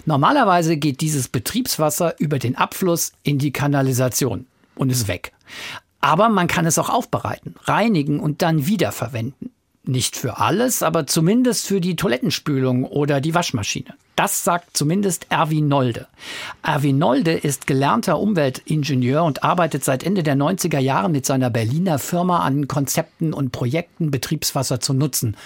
Normalerweise 0.07 0.77
geht 0.77 1.01
dieses 1.01 1.27
Betriebswasser 1.27 2.15
über 2.21 2.39
den 2.39 2.55
Abfluss 2.55 3.11
in 3.25 3.39
die 3.39 3.51
Kanalisation 3.51 4.47
und 4.77 4.91
ist 4.91 5.09
weg. 5.09 5.33
Aber 6.01 6.29
man 6.29 6.47
kann 6.47 6.67
es 6.67 6.79
auch 6.79 6.89
aufbereiten, 6.89 7.57
reinigen 7.65 8.21
und 8.21 8.43
dann 8.43 8.69
wiederverwenden. 8.69 9.51
Nicht 9.85 10.15
für 10.17 10.39
alles, 10.39 10.85
aber 10.85 11.09
zumindest 11.09 11.67
für 11.67 11.81
die 11.81 11.97
Toilettenspülung 11.97 12.85
oder 12.85 13.21
die 13.21 13.35
Waschmaschine. 13.35 13.95
Das 14.15 14.45
sagt 14.45 14.77
zumindest 14.77 15.27
Erwin 15.31 15.67
Nolde. 15.67 16.07
Erwin 16.63 16.99
Nolde 16.99 17.33
ist 17.33 17.67
gelernter 17.67 18.21
Umweltingenieur 18.21 19.25
und 19.25 19.43
arbeitet 19.43 19.83
seit 19.83 20.05
Ende 20.05 20.23
der 20.23 20.37
90er 20.37 20.79
Jahre 20.79 21.11
mit 21.11 21.27
seiner 21.27 21.51
Berliner 21.51 21.99
Firma 21.99 22.45
an 22.45 22.69
Konzepten 22.69 23.33
und 23.33 23.51
Projekten, 23.51 24.13
Betriebswasser 24.13 24.79
zu 24.79 24.93
nutzen, 24.93 25.37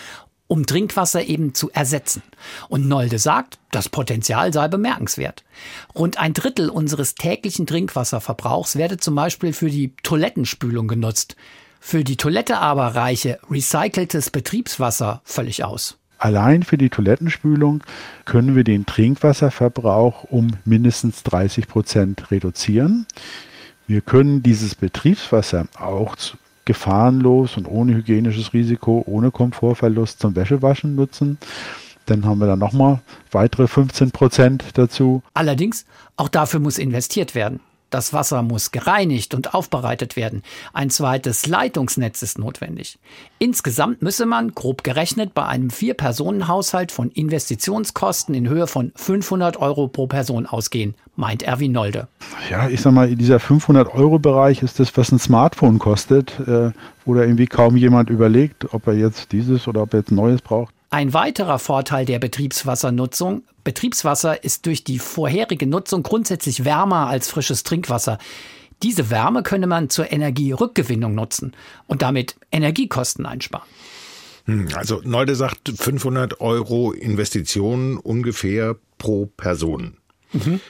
um 0.48 0.66
Trinkwasser 0.66 1.24
eben 1.24 1.54
zu 1.54 1.70
ersetzen. 1.70 2.22
Und 2.68 2.86
Nolde 2.86 3.18
sagt, 3.18 3.58
das 3.70 3.88
Potenzial 3.88 4.52
sei 4.52 4.68
bemerkenswert. 4.68 5.44
Rund 5.94 6.18
ein 6.18 6.34
Drittel 6.34 6.68
unseres 6.68 7.14
täglichen 7.14 7.66
Trinkwasserverbrauchs 7.66 8.76
werde 8.76 8.98
zum 8.98 9.14
Beispiel 9.14 9.54
für 9.54 9.70
die 9.70 9.94
Toilettenspülung 10.02 10.88
genutzt. 10.88 11.36
Für 11.88 12.02
die 12.02 12.16
Toilette 12.16 12.58
aber 12.58 12.96
reiche 12.96 13.38
recyceltes 13.48 14.30
Betriebswasser 14.30 15.20
völlig 15.22 15.62
aus. 15.62 15.98
Allein 16.18 16.64
für 16.64 16.78
die 16.78 16.90
Toilettenspülung 16.90 17.84
können 18.24 18.56
wir 18.56 18.64
den 18.64 18.86
Trinkwasserverbrauch 18.86 20.24
um 20.24 20.54
mindestens 20.64 21.22
30 21.22 21.68
Prozent 21.68 22.32
reduzieren. 22.32 23.06
Wir 23.86 24.00
können 24.00 24.42
dieses 24.42 24.74
Betriebswasser 24.74 25.68
auch 25.78 26.16
gefahrenlos 26.64 27.56
und 27.56 27.66
ohne 27.66 27.94
hygienisches 27.94 28.52
Risiko, 28.52 29.04
ohne 29.06 29.30
Komfortverlust 29.30 30.18
zum 30.18 30.34
Wäschewaschen 30.34 30.96
nutzen. 30.96 31.38
Dann 32.06 32.26
haben 32.26 32.40
wir 32.40 32.48
dann 32.48 32.58
nochmal 32.58 33.00
weitere 33.30 33.68
15 33.68 34.10
Prozent 34.10 34.64
dazu. 34.74 35.22
Allerdings, 35.34 35.86
auch 36.16 36.30
dafür 36.30 36.58
muss 36.58 36.78
investiert 36.78 37.36
werden. 37.36 37.60
Das 37.90 38.12
Wasser 38.12 38.42
muss 38.42 38.72
gereinigt 38.72 39.32
und 39.32 39.54
aufbereitet 39.54 40.16
werden. 40.16 40.42
Ein 40.72 40.90
zweites 40.90 41.46
Leitungsnetz 41.46 42.20
ist 42.22 42.38
notwendig. 42.38 42.98
Insgesamt 43.38 44.02
müsse 44.02 44.26
man, 44.26 44.54
grob 44.54 44.82
gerechnet, 44.82 45.34
bei 45.34 45.46
einem 45.46 45.70
Vier-Personen-Haushalt 45.70 46.90
von 46.90 47.10
Investitionskosten 47.10 48.34
in 48.34 48.48
Höhe 48.48 48.66
von 48.66 48.92
500 48.96 49.56
Euro 49.58 49.86
pro 49.86 50.08
Person 50.08 50.46
ausgehen, 50.46 50.94
meint 51.14 51.44
Erwin 51.44 51.72
Nolde. 51.72 52.08
Ja, 52.50 52.68
ich 52.68 52.80
sag 52.80 52.92
mal, 52.92 53.14
dieser 53.14 53.36
500-Euro-Bereich 53.36 54.62
ist 54.62 54.80
das, 54.80 54.96
was 54.96 55.12
ein 55.12 55.20
Smartphone 55.20 55.78
kostet, 55.78 56.40
äh, 56.40 56.72
wo 57.04 57.14
da 57.14 57.22
irgendwie 57.22 57.46
kaum 57.46 57.76
jemand 57.76 58.10
überlegt, 58.10 58.74
ob 58.74 58.88
er 58.88 58.94
jetzt 58.94 59.30
dieses 59.30 59.68
oder 59.68 59.82
ob 59.82 59.94
er 59.94 60.00
jetzt 60.00 60.10
Neues 60.10 60.42
braucht. 60.42 60.74
Ein 60.90 61.12
weiterer 61.12 61.58
Vorteil 61.58 62.04
der 62.04 62.18
Betriebswassernutzung. 62.18 63.42
Betriebswasser 63.66 64.44
ist 64.44 64.64
durch 64.66 64.84
die 64.84 65.00
vorherige 65.00 65.66
Nutzung 65.66 66.04
grundsätzlich 66.04 66.64
wärmer 66.64 67.08
als 67.08 67.28
frisches 67.28 67.64
Trinkwasser. 67.64 68.18
Diese 68.84 69.10
Wärme 69.10 69.42
könne 69.42 69.66
man 69.66 69.90
zur 69.90 70.12
Energierückgewinnung 70.12 71.16
nutzen 71.16 71.52
und 71.88 72.00
damit 72.00 72.36
Energiekosten 72.52 73.26
einsparen. 73.26 73.66
Hm, 74.44 74.68
also 74.76 75.00
Neude 75.02 75.34
sagt 75.34 75.72
500 75.74 76.40
Euro 76.40 76.92
Investitionen 76.92 77.96
ungefähr 77.96 78.76
pro 78.98 79.26
Person. 79.26 79.96
Mhm. 80.32 80.60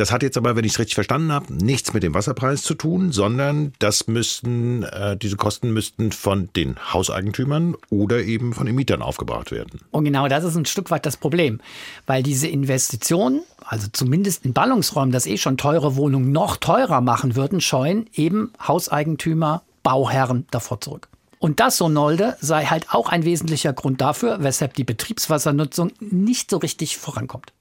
Das 0.00 0.12
hat 0.12 0.22
jetzt 0.22 0.38
aber, 0.38 0.56
wenn 0.56 0.64
ich 0.64 0.72
es 0.72 0.78
richtig 0.78 0.94
verstanden 0.94 1.30
habe, 1.30 1.52
nichts 1.52 1.92
mit 1.92 2.02
dem 2.02 2.14
Wasserpreis 2.14 2.62
zu 2.62 2.72
tun, 2.72 3.12
sondern 3.12 3.74
das 3.80 4.06
müssten, 4.06 4.82
äh, 4.82 5.14
diese 5.18 5.36
Kosten 5.36 5.74
müssten 5.74 6.10
von 6.10 6.48
den 6.56 6.76
Hauseigentümern 6.94 7.76
oder 7.90 8.22
eben 8.22 8.54
von 8.54 8.64
den 8.64 8.76
Mietern 8.76 9.02
aufgebracht 9.02 9.50
werden. 9.50 9.82
Und 9.90 10.04
genau 10.04 10.26
das 10.26 10.42
ist 10.44 10.56
ein 10.56 10.64
Stück 10.64 10.90
weit 10.90 11.04
das 11.04 11.18
Problem, 11.18 11.60
weil 12.06 12.22
diese 12.22 12.48
Investitionen, 12.48 13.42
also 13.62 13.88
zumindest 13.92 14.46
in 14.46 14.54
Ballungsräumen, 14.54 15.12
das 15.12 15.26
eh 15.26 15.36
schon 15.36 15.58
teure 15.58 15.96
Wohnungen 15.96 16.32
noch 16.32 16.56
teurer 16.56 17.02
machen 17.02 17.36
würden, 17.36 17.60
scheuen 17.60 18.06
eben 18.14 18.54
Hauseigentümer, 18.66 19.64
Bauherren 19.82 20.46
davor 20.50 20.80
zurück. 20.80 21.08
Und 21.40 21.58
das, 21.58 21.78
so 21.78 21.88
Nolde, 21.88 22.36
sei 22.42 22.66
halt 22.66 22.92
auch 22.92 23.08
ein 23.08 23.24
wesentlicher 23.24 23.72
Grund 23.72 24.02
dafür, 24.02 24.42
weshalb 24.42 24.74
die 24.74 24.84
Betriebswassernutzung 24.84 25.90
nicht 25.98 26.50
so 26.50 26.58
richtig 26.58 26.98
vorankommt. 26.98 27.54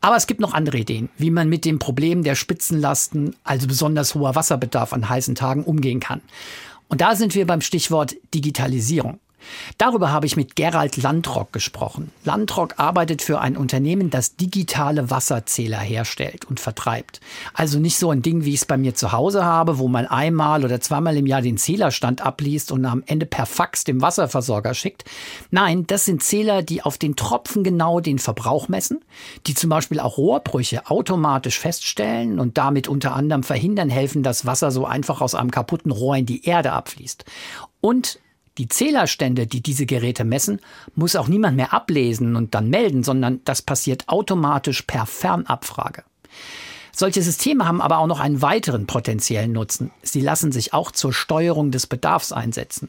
Aber 0.00 0.14
es 0.14 0.28
gibt 0.28 0.40
noch 0.40 0.54
andere 0.54 0.78
Ideen, 0.78 1.08
wie 1.18 1.32
man 1.32 1.48
mit 1.48 1.64
dem 1.64 1.80
Problem 1.80 2.22
der 2.22 2.36
Spitzenlasten, 2.36 3.34
also 3.42 3.66
besonders 3.66 4.14
hoher 4.14 4.36
Wasserbedarf 4.36 4.92
an 4.92 5.08
heißen 5.08 5.34
Tagen, 5.34 5.64
umgehen 5.64 5.98
kann. 5.98 6.20
Und 6.86 7.00
da 7.00 7.16
sind 7.16 7.34
wir 7.34 7.46
beim 7.48 7.62
Stichwort 7.62 8.14
Digitalisierung. 8.32 9.18
Darüber 9.78 10.12
habe 10.12 10.26
ich 10.26 10.36
mit 10.36 10.56
Gerald 10.56 10.96
Landrock 10.96 11.52
gesprochen. 11.52 12.10
Landrock 12.24 12.74
arbeitet 12.78 13.22
für 13.22 13.40
ein 13.40 13.56
Unternehmen, 13.56 14.10
das 14.10 14.36
digitale 14.36 15.10
Wasserzähler 15.10 15.78
herstellt 15.78 16.44
und 16.44 16.60
vertreibt. 16.60 17.20
Also 17.54 17.78
nicht 17.78 17.98
so 17.98 18.10
ein 18.10 18.22
Ding, 18.22 18.44
wie 18.44 18.50
ich 18.50 18.60
es 18.60 18.64
bei 18.64 18.76
mir 18.76 18.94
zu 18.94 19.12
Hause 19.12 19.44
habe, 19.44 19.78
wo 19.78 19.88
man 19.88 20.06
einmal 20.06 20.64
oder 20.64 20.80
zweimal 20.80 21.16
im 21.16 21.26
Jahr 21.26 21.42
den 21.42 21.58
Zählerstand 21.58 22.20
abliest 22.20 22.72
und 22.72 22.84
am 22.84 23.02
Ende 23.06 23.26
per 23.26 23.46
Fax 23.46 23.84
dem 23.84 24.00
Wasserversorger 24.00 24.74
schickt. 24.74 25.04
Nein, 25.50 25.86
das 25.86 26.04
sind 26.04 26.22
Zähler, 26.22 26.62
die 26.62 26.82
auf 26.82 26.98
den 26.98 27.16
Tropfen 27.16 27.64
genau 27.64 28.00
den 28.00 28.18
Verbrauch 28.18 28.68
messen, 28.68 29.04
die 29.46 29.54
zum 29.54 29.70
Beispiel 29.70 30.00
auch 30.00 30.18
Rohrbrüche 30.18 30.90
automatisch 30.90 31.58
feststellen 31.58 32.40
und 32.40 32.58
damit 32.58 32.88
unter 32.88 33.14
anderem 33.14 33.42
verhindern 33.42 33.90
helfen, 33.90 34.22
dass 34.22 34.46
Wasser 34.46 34.70
so 34.70 34.86
einfach 34.86 35.20
aus 35.20 35.34
einem 35.34 35.50
kaputten 35.50 35.90
Rohr 35.90 36.16
in 36.16 36.26
die 36.26 36.44
Erde 36.44 36.72
abfließt. 36.72 37.24
Und 37.80 38.18
die 38.58 38.68
Zählerstände, 38.68 39.46
die 39.46 39.60
diese 39.60 39.86
Geräte 39.86 40.24
messen, 40.24 40.60
muss 40.94 41.16
auch 41.16 41.28
niemand 41.28 41.56
mehr 41.56 41.72
ablesen 41.72 42.36
und 42.36 42.54
dann 42.54 42.70
melden, 42.70 43.02
sondern 43.02 43.40
das 43.44 43.62
passiert 43.62 44.08
automatisch 44.08 44.82
per 44.82 45.06
Fernabfrage. 45.06 46.04
Solche 46.98 47.20
Systeme 47.20 47.68
haben 47.68 47.82
aber 47.82 47.98
auch 47.98 48.06
noch 48.06 48.20
einen 48.20 48.40
weiteren 48.40 48.86
potenziellen 48.86 49.52
Nutzen. 49.52 49.90
Sie 50.02 50.22
lassen 50.22 50.50
sich 50.50 50.72
auch 50.72 50.90
zur 50.90 51.12
Steuerung 51.12 51.70
des 51.70 51.86
Bedarfs 51.86 52.32
einsetzen. 52.32 52.88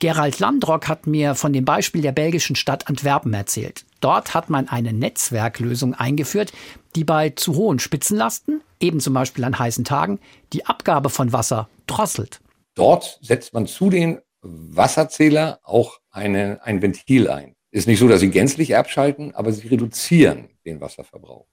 Gerald 0.00 0.40
Landrock 0.40 0.88
hat 0.88 1.06
mir 1.06 1.36
von 1.36 1.52
dem 1.52 1.64
Beispiel 1.64 2.02
der 2.02 2.10
belgischen 2.10 2.56
Stadt 2.56 2.88
Antwerpen 2.88 3.32
erzählt. 3.32 3.84
Dort 4.00 4.34
hat 4.34 4.50
man 4.50 4.68
eine 4.68 4.92
Netzwerklösung 4.92 5.94
eingeführt, 5.94 6.52
die 6.96 7.04
bei 7.04 7.30
zu 7.30 7.54
hohen 7.54 7.78
Spitzenlasten, 7.78 8.62
eben 8.80 8.98
zum 8.98 9.14
Beispiel 9.14 9.44
an 9.44 9.56
heißen 9.56 9.84
Tagen, 9.84 10.18
die 10.52 10.66
Abgabe 10.66 11.08
von 11.08 11.32
Wasser 11.32 11.68
drosselt. 11.86 12.40
Dort 12.74 13.20
setzt 13.22 13.54
man 13.54 13.68
zu 13.68 13.90
den 13.90 14.18
Wasserzähler 14.48 15.60
auch 15.62 15.98
eine, 16.10 16.60
ein 16.62 16.82
Ventil 16.82 17.28
ein. 17.28 17.54
Ist 17.70 17.86
nicht 17.86 17.98
so, 17.98 18.08
dass 18.08 18.20
sie 18.20 18.30
gänzlich 18.30 18.76
abschalten, 18.76 19.34
aber 19.34 19.52
sie 19.52 19.68
reduzieren 19.68 20.48
den 20.64 20.80
Wasserverbrauch. 20.80 21.46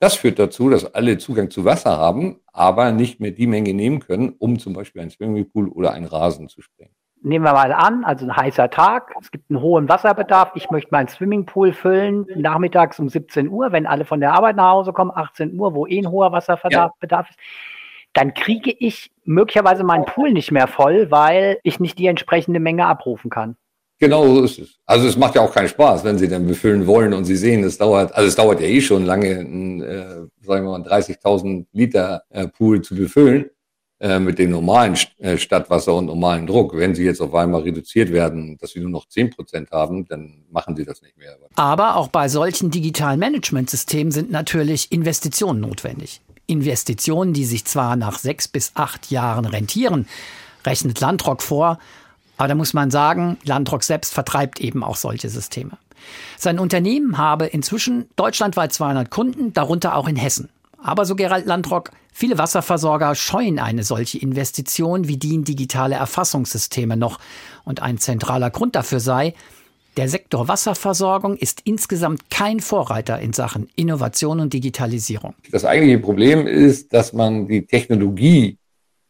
Das 0.00 0.14
führt 0.14 0.38
dazu, 0.38 0.70
dass 0.70 0.94
alle 0.94 1.18
Zugang 1.18 1.50
zu 1.50 1.64
Wasser 1.64 1.98
haben, 1.98 2.38
aber 2.52 2.92
nicht 2.92 3.18
mehr 3.18 3.32
die 3.32 3.48
Menge 3.48 3.74
nehmen 3.74 3.98
können, 3.98 4.34
um 4.38 4.58
zum 4.58 4.72
Beispiel 4.72 5.02
einen 5.02 5.10
Swimmingpool 5.10 5.68
oder 5.68 5.92
einen 5.92 6.06
Rasen 6.06 6.48
zu 6.48 6.62
sprengen. 6.62 6.94
Nehmen 7.20 7.44
wir 7.44 7.52
mal 7.52 7.72
an, 7.72 8.04
also 8.04 8.24
ein 8.24 8.36
heißer 8.36 8.70
Tag, 8.70 9.12
es 9.20 9.32
gibt 9.32 9.50
einen 9.50 9.60
hohen 9.60 9.88
Wasserbedarf, 9.88 10.52
ich 10.54 10.70
möchte 10.70 10.90
meinen 10.92 11.08
Swimmingpool 11.08 11.72
füllen, 11.72 12.26
nachmittags 12.36 13.00
um 13.00 13.08
17 13.08 13.48
Uhr, 13.48 13.72
wenn 13.72 13.86
alle 13.86 14.04
von 14.04 14.20
der 14.20 14.34
Arbeit 14.34 14.54
nach 14.54 14.70
Hause 14.70 14.92
kommen, 14.92 15.10
18 15.12 15.58
Uhr, 15.58 15.74
wo 15.74 15.84
eh 15.88 15.98
ein 15.98 16.10
hoher 16.12 16.30
Wasserbedarf 16.30 16.92
ja. 17.02 17.20
ist, 17.22 17.38
dann 18.18 18.34
kriege 18.34 18.74
ich 18.76 19.12
möglicherweise 19.24 19.84
meinen 19.84 20.04
Pool 20.04 20.32
nicht 20.32 20.50
mehr 20.50 20.66
voll, 20.66 21.08
weil 21.12 21.58
ich 21.62 21.78
nicht 21.78 22.00
die 22.00 22.08
entsprechende 22.08 22.58
Menge 22.58 22.84
abrufen 22.84 23.30
kann. 23.30 23.56
Genau 24.00 24.26
so 24.26 24.42
ist 24.42 24.58
es. 24.58 24.76
Also 24.86 25.06
es 25.06 25.16
macht 25.16 25.36
ja 25.36 25.42
auch 25.42 25.54
keinen 25.54 25.68
Spaß, 25.68 26.02
wenn 26.02 26.18
Sie 26.18 26.28
dann 26.28 26.44
befüllen 26.44 26.88
wollen 26.88 27.14
und 27.14 27.26
Sie 27.26 27.36
sehen, 27.36 27.62
es 27.62 27.78
dauert, 27.78 28.12
also 28.14 28.26
es 28.26 28.34
dauert 28.34 28.60
ja 28.60 28.66
eh 28.66 28.80
schon 28.80 29.04
lange, 29.04 29.38
einen, 29.38 29.82
äh, 29.82 30.04
sagen 30.40 30.66
wir 30.66 30.78
mal, 30.78 30.82
30.000 30.82 31.66
Liter 31.72 32.22
äh, 32.30 32.48
Pool 32.48 32.82
zu 32.82 32.96
befüllen 32.96 33.50
äh, 34.00 34.18
mit 34.18 34.40
dem 34.40 34.50
normalen 34.50 34.96
äh, 35.18 35.36
Stadtwasser 35.36 35.94
und 35.94 36.06
normalen 36.06 36.46
Druck. 36.46 36.76
Wenn 36.76 36.96
Sie 36.96 37.04
jetzt 37.04 37.20
auf 37.20 37.34
einmal 37.34 37.62
reduziert 37.62 38.12
werden, 38.12 38.58
dass 38.58 38.70
Sie 38.70 38.80
nur 38.80 38.90
noch 38.90 39.06
10 39.06 39.30
Prozent 39.30 39.70
haben, 39.70 40.06
dann 40.06 40.44
machen 40.50 40.74
Sie 40.74 40.84
das 40.84 41.02
nicht 41.02 41.16
mehr. 41.16 41.36
Aber 41.54 41.96
auch 41.96 42.08
bei 42.08 42.28
solchen 42.28 42.70
digitalen 42.70 43.20
Managementsystemen 43.20 44.10
sind 44.10 44.30
natürlich 44.32 44.90
Investitionen 44.90 45.60
notwendig. 45.60 46.20
Investitionen, 46.48 47.32
die 47.32 47.44
sich 47.44 47.64
zwar 47.64 47.94
nach 47.94 48.18
sechs 48.18 48.48
bis 48.48 48.72
acht 48.74 49.10
Jahren 49.12 49.44
rentieren, 49.44 50.08
rechnet 50.66 50.98
Landrock 51.00 51.42
vor, 51.42 51.78
aber 52.36 52.48
da 52.48 52.54
muss 52.54 52.72
man 52.72 52.90
sagen, 52.90 53.36
Landrock 53.44 53.84
selbst 53.84 54.14
vertreibt 54.14 54.60
eben 54.60 54.82
auch 54.82 54.96
solche 54.96 55.28
Systeme. 55.28 55.78
Sein 56.36 56.58
Unternehmen 56.58 57.18
habe 57.18 57.46
inzwischen 57.46 58.08
deutschlandweit 58.16 58.72
200 58.72 59.10
Kunden, 59.10 59.52
darunter 59.52 59.96
auch 59.96 60.08
in 60.08 60.16
Hessen. 60.16 60.48
Aber 60.80 61.04
so 61.04 61.16
Gerald 61.16 61.46
Landrock, 61.46 61.90
viele 62.12 62.38
Wasserversorger 62.38 63.14
scheuen 63.16 63.58
eine 63.58 63.82
solche 63.82 64.18
Investition 64.18 65.08
wie 65.08 65.16
die 65.16 65.34
in 65.34 65.44
digitale 65.44 65.96
Erfassungssysteme 65.96 66.96
noch. 66.96 67.18
Und 67.64 67.82
ein 67.82 67.98
zentraler 67.98 68.50
Grund 68.50 68.76
dafür 68.76 69.00
sei, 69.00 69.34
der 69.98 70.08
Sektor 70.08 70.46
Wasserversorgung 70.46 71.36
ist 71.36 71.62
insgesamt 71.64 72.30
kein 72.30 72.60
Vorreiter 72.60 73.18
in 73.18 73.32
Sachen 73.32 73.68
Innovation 73.74 74.38
und 74.38 74.52
Digitalisierung. 74.52 75.34
Das 75.50 75.64
eigentliche 75.64 75.98
Problem 75.98 76.46
ist, 76.46 76.94
dass 76.94 77.12
man 77.12 77.48
die 77.48 77.66
Technologie, 77.66 78.58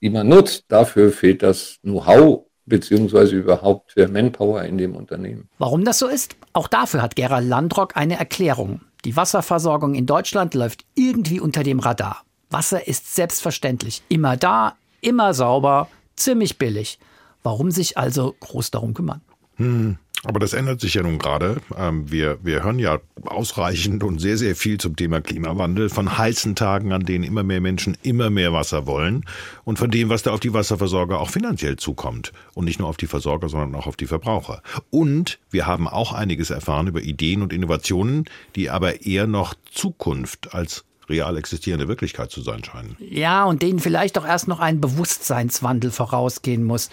die 0.01 0.09
man 0.09 0.27
nutzt, 0.27 0.65
dafür 0.69 1.13
fehlt 1.13 1.43
das 1.43 1.77
Know-how 1.83 2.47
beziehungsweise 2.65 3.37
überhaupt 3.37 3.93
für 3.93 4.09
Manpower 4.09 4.65
in 4.65 4.79
dem 4.79 4.97
Unternehmen. 4.97 5.51
Warum 5.59 5.85
das 5.85 5.99
so 5.99 6.07
ist? 6.07 6.37
Auch 6.55 6.69
dafür 6.69 7.03
hat 7.03 7.17
Gerald 7.17 7.47
Landrock 7.47 7.95
eine 7.97 8.19
Erklärung. 8.19 8.81
Die 9.05 9.15
Wasserversorgung 9.15 9.95
in 9.95 10.07
Deutschland 10.07 10.55
läuft 10.55 10.87
irgendwie 10.95 11.39
unter 11.39 11.63
dem 11.63 11.81
Radar. 11.81 12.25
Wasser 12.49 12.89
ist 12.89 13.15
selbstverständlich 13.15 14.03
immer 14.09 14.39
da, 14.39 14.75
immer 15.03 15.35
sauber, 15.35 15.89
ziemlich 16.17 16.57
billig. 16.57 16.99
Warum 17.43 17.71
sich 17.71 17.99
also 17.99 18.35
groß 18.41 18.71
darum 18.71 18.95
kümmern? 18.95 19.21
Hm. 19.57 19.99
Aber 20.25 20.41
das 20.41 20.53
ändert 20.53 20.81
sich 20.81 20.95
ja 20.95 21.03
nun 21.03 21.19
gerade. 21.19 21.61
Ähm, 21.77 22.11
wir, 22.11 22.39
wir 22.43 22.65
hören 22.65 22.79
ja 22.79 22.99
ausreichend 23.25 24.03
und 24.03 24.19
sehr, 24.19 24.37
sehr 24.37 24.57
viel 24.57 24.79
zum 24.79 24.97
Thema 24.97 25.21
Klimawandel, 25.21 25.89
von 25.89 26.19
heißen 26.19 26.57
Tagen, 26.57 26.93
an 26.93 27.05
denen 27.05 27.25
immer 27.25 27.45
mehr 27.45 27.61
Menschen 27.61 27.97
immer 28.03 28.29
mehr 28.29 28.53
Wasser 28.53 28.87
wollen 28.87 29.25
und 29.65 29.79
von 29.79 29.91
dem, 29.91 30.09
was 30.09 30.25
da 30.25 30.33
auf 30.33 30.41
die 30.41 30.53
Wasserversorger 30.53 31.21
auch 31.21 31.31
finanziell 31.31 31.77
zukommt. 31.77 32.33
Und 32.55 32.65
nicht 32.65 32.81
nur 32.81 32.89
auf 32.89 32.97
die 32.97 33.07
Versorger, 33.07 33.49
sondern 33.49 33.75
auch 33.77 33.87
auf 33.87 33.97
die 33.97 34.07
Verbraucher. 34.07 34.63
Und 34.91 35.39
wir 35.51 35.67
haben 35.67 35.87
auch 35.87 36.13
einiges 36.13 36.51
erfahren 36.51 36.89
über 36.89 37.01
Ideen 37.01 37.43
und 37.43 37.53
Innovationen, 37.53 38.25
die 38.57 38.71
aber 38.71 39.03
eher 39.07 39.27
noch 39.27 39.55
Zukunft 39.71 40.53
als 40.53 40.85
real 41.09 41.37
existierende 41.39 41.89
Wirklichkeit 41.89 42.31
zu 42.31 42.43
sein 42.43 42.63
scheinen. 42.65 42.97
Ja, 42.99 43.45
und 43.45 43.63
denen 43.63 43.79
vielleicht 43.79 44.19
auch 44.19 44.27
erst 44.27 44.49
noch 44.49 44.61
ein 44.61 44.81
Bewusstseinswandel 44.81 45.91
vorausgehen 45.91 46.65
muss 46.65 46.91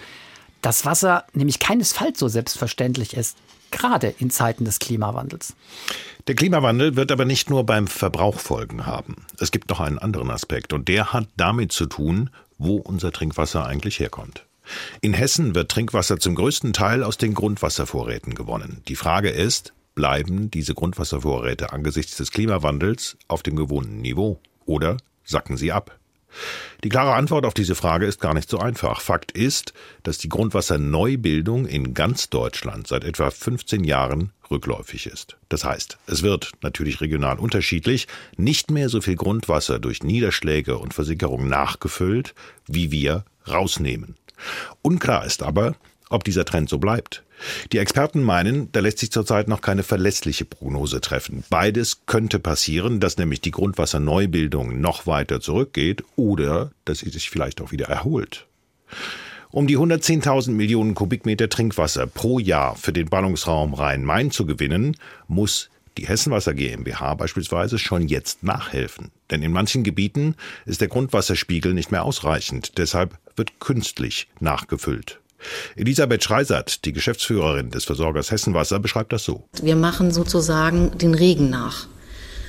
dass 0.62 0.84
Wasser 0.84 1.24
nämlich 1.32 1.58
keinesfalls 1.58 2.18
so 2.18 2.28
selbstverständlich 2.28 3.14
ist, 3.14 3.36
gerade 3.70 4.14
in 4.18 4.30
Zeiten 4.30 4.64
des 4.64 4.78
Klimawandels. 4.78 5.54
Der 6.26 6.34
Klimawandel 6.34 6.96
wird 6.96 7.12
aber 7.12 7.24
nicht 7.24 7.50
nur 7.50 7.64
beim 7.64 7.86
Verbrauch 7.86 8.40
Folgen 8.40 8.86
haben. 8.86 9.26
Es 9.38 9.52
gibt 9.52 9.68
noch 9.70 9.80
einen 9.80 9.98
anderen 9.98 10.30
Aspekt 10.30 10.72
und 10.72 10.88
der 10.88 11.12
hat 11.12 11.28
damit 11.36 11.72
zu 11.72 11.86
tun, 11.86 12.30
wo 12.58 12.76
unser 12.76 13.12
Trinkwasser 13.12 13.66
eigentlich 13.66 14.00
herkommt. 14.00 14.44
In 15.00 15.14
Hessen 15.14 15.54
wird 15.54 15.70
Trinkwasser 15.70 16.18
zum 16.18 16.34
größten 16.34 16.72
Teil 16.72 17.04
aus 17.04 17.18
den 17.18 17.34
Grundwasservorräten 17.34 18.34
gewonnen. 18.34 18.82
Die 18.88 18.96
Frage 18.96 19.30
ist, 19.30 19.72
bleiben 19.94 20.50
diese 20.50 20.74
Grundwasservorräte 20.74 21.72
angesichts 21.72 22.16
des 22.16 22.32
Klimawandels 22.32 23.16
auf 23.28 23.42
dem 23.42 23.56
gewohnten 23.56 24.00
Niveau 24.00 24.40
oder 24.64 24.96
sacken 25.24 25.56
sie 25.56 25.70
ab? 25.70 25.96
Die 26.84 26.88
klare 26.88 27.14
Antwort 27.14 27.46
auf 27.46 27.54
diese 27.54 27.74
Frage 27.74 28.06
ist 28.06 28.20
gar 28.20 28.34
nicht 28.34 28.48
so 28.48 28.58
einfach. 28.58 29.00
Fakt 29.00 29.32
ist, 29.32 29.72
dass 30.02 30.18
die 30.18 30.28
Grundwasserneubildung 30.28 31.66
in 31.66 31.94
ganz 31.94 32.30
Deutschland 32.30 32.86
seit 32.86 33.04
etwa 33.04 33.30
15 33.30 33.84
Jahren 33.84 34.32
rückläufig 34.50 35.06
ist. 35.06 35.36
Das 35.48 35.64
heißt, 35.64 35.98
es 36.06 36.22
wird 36.22 36.52
natürlich 36.62 37.00
regional 37.00 37.38
unterschiedlich 37.38 38.06
nicht 38.36 38.70
mehr 38.70 38.88
so 38.88 39.00
viel 39.00 39.16
Grundwasser 39.16 39.78
durch 39.78 40.02
Niederschläge 40.02 40.78
und 40.78 40.94
Versickerung 40.94 41.48
nachgefüllt, 41.48 42.34
wie 42.66 42.90
wir 42.90 43.24
rausnehmen. 43.48 44.16
Unklar 44.82 45.24
ist 45.24 45.42
aber, 45.42 45.74
ob 46.08 46.24
dieser 46.24 46.44
Trend 46.44 46.68
so 46.68 46.78
bleibt. 46.78 47.24
Die 47.72 47.78
Experten 47.78 48.22
meinen, 48.22 48.70
da 48.72 48.80
lässt 48.80 48.98
sich 48.98 49.10
zurzeit 49.10 49.48
noch 49.48 49.60
keine 49.60 49.82
verlässliche 49.82 50.44
Prognose 50.44 51.00
treffen. 51.00 51.44
Beides 51.50 52.02
könnte 52.06 52.38
passieren, 52.38 53.00
dass 53.00 53.18
nämlich 53.18 53.40
die 53.40 53.50
Grundwasserneubildung 53.50 54.80
noch 54.80 55.06
weiter 55.06 55.40
zurückgeht 55.40 56.04
oder 56.16 56.70
dass 56.84 57.00
sie 57.00 57.10
sich 57.10 57.30
vielleicht 57.30 57.60
auch 57.60 57.72
wieder 57.72 57.86
erholt. 57.86 58.46
Um 59.50 59.66
die 59.66 59.78
110.000 59.78 60.50
Millionen 60.50 60.94
Kubikmeter 60.94 61.48
Trinkwasser 61.48 62.06
pro 62.06 62.38
Jahr 62.38 62.76
für 62.76 62.92
den 62.92 63.08
Ballungsraum 63.08 63.74
Rhein-Main 63.74 64.30
zu 64.30 64.44
gewinnen, 64.44 64.96
muss 65.28 65.70
die 65.96 66.06
Hessenwasser 66.06 66.52
GmbH 66.52 67.14
beispielsweise 67.14 67.78
schon 67.78 68.06
jetzt 68.06 68.42
nachhelfen. 68.42 69.12
Denn 69.30 69.42
in 69.42 69.52
manchen 69.52 69.82
Gebieten 69.82 70.34
ist 70.66 70.80
der 70.80 70.88
Grundwasserspiegel 70.88 71.72
nicht 71.72 71.90
mehr 71.90 72.04
ausreichend. 72.04 72.76
Deshalb 72.76 73.18
wird 73.34 73.60
künstlich 73.60 74.28
nachgefüllt. 74.40 75.20
Elisabeth 75.76 76.24
Schreisert, 76.24 76.84
die 76.84 76.92
Geschäftsführerin 76.92 77.70
des 77.70 77.84
Versorgers 77.84 78.30
Hessenwasser, 78.30 78.78
beschreibt 78.78 79.12
das 79.12 79.24
so. 79.24 79.48
Wir 79.62 79.76
machen 79.76 80.10
sozusagen 80.10 80.96
den 80.98 81.14
Regen 81.14 81.50
nach. 81.50 81.86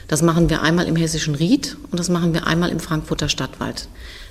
Das 0.07 0.21
machen 0.21 0.49
wir 0.49 0.61
einmal 0.61 0.87
im 0.87 0.95
hessischen 0.95 1.35
Ried 1.35 1.75
und 1.91 1.99
das 1.99 2.09
machen 2.09 2.33
wir 2.33 2.47
einmal 2.47 2.69
im 2.69 2.79
Frankfurter 2.79 3.27
Stadtwald. 3.27 3.89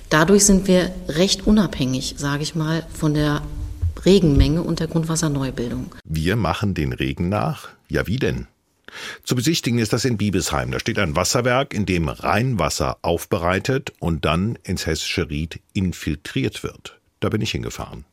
Dadurch 0.08 0.44
sind 0.44 0.68
wir 0.68 0.92
recht 1.08 1.46
unabhängig, 1.46 2.14
sage 2.16 2.42
ich 2.42 2.54
mal, 2.54 2.86
von 2.94 3.12
der 3.12 3.42
Regenmenge 4.04 4.62
und 4.62 4.80
der 4.80 4.86
Grundwasserneubildung. 4.86 5.94
Wir 6.04 6.36
machen 6.36 6.74
den 6.74 6.92
Regen 6.92 7.28
nach? 7.28 7.68
Ja, 7.88 8.06
wie 8.06 8.16
denn? 8.16 8.46
Zu 9.24 9.34
besichtigen 9.34 9.78
ist 9.78 9.92
das 9.92 10.04
in 10.04 10.16
Biebesheim. 10.16 10.70
Da 10.70 10.78
steht 10.78 10.98
ein 10.98 11.16
Wasserwerk, 11.16 11.74
in 11.74 11.86
dem 11.86 12.08
Rheinwasser 12.08 12.98
aufbereitet 13.02 13.92
und 13.98 14.24
dann 14.24 14.58
ins 14.62 14.86
hessische 14.86 15.28
Ried 15.28 15.60
infiltriert 15.72 16.62
wird. 16.62 16.98
Da 17.20 17.28
bin 17.28 17.42
ich 17.42 17.50
hingefahren. 17.50 18.04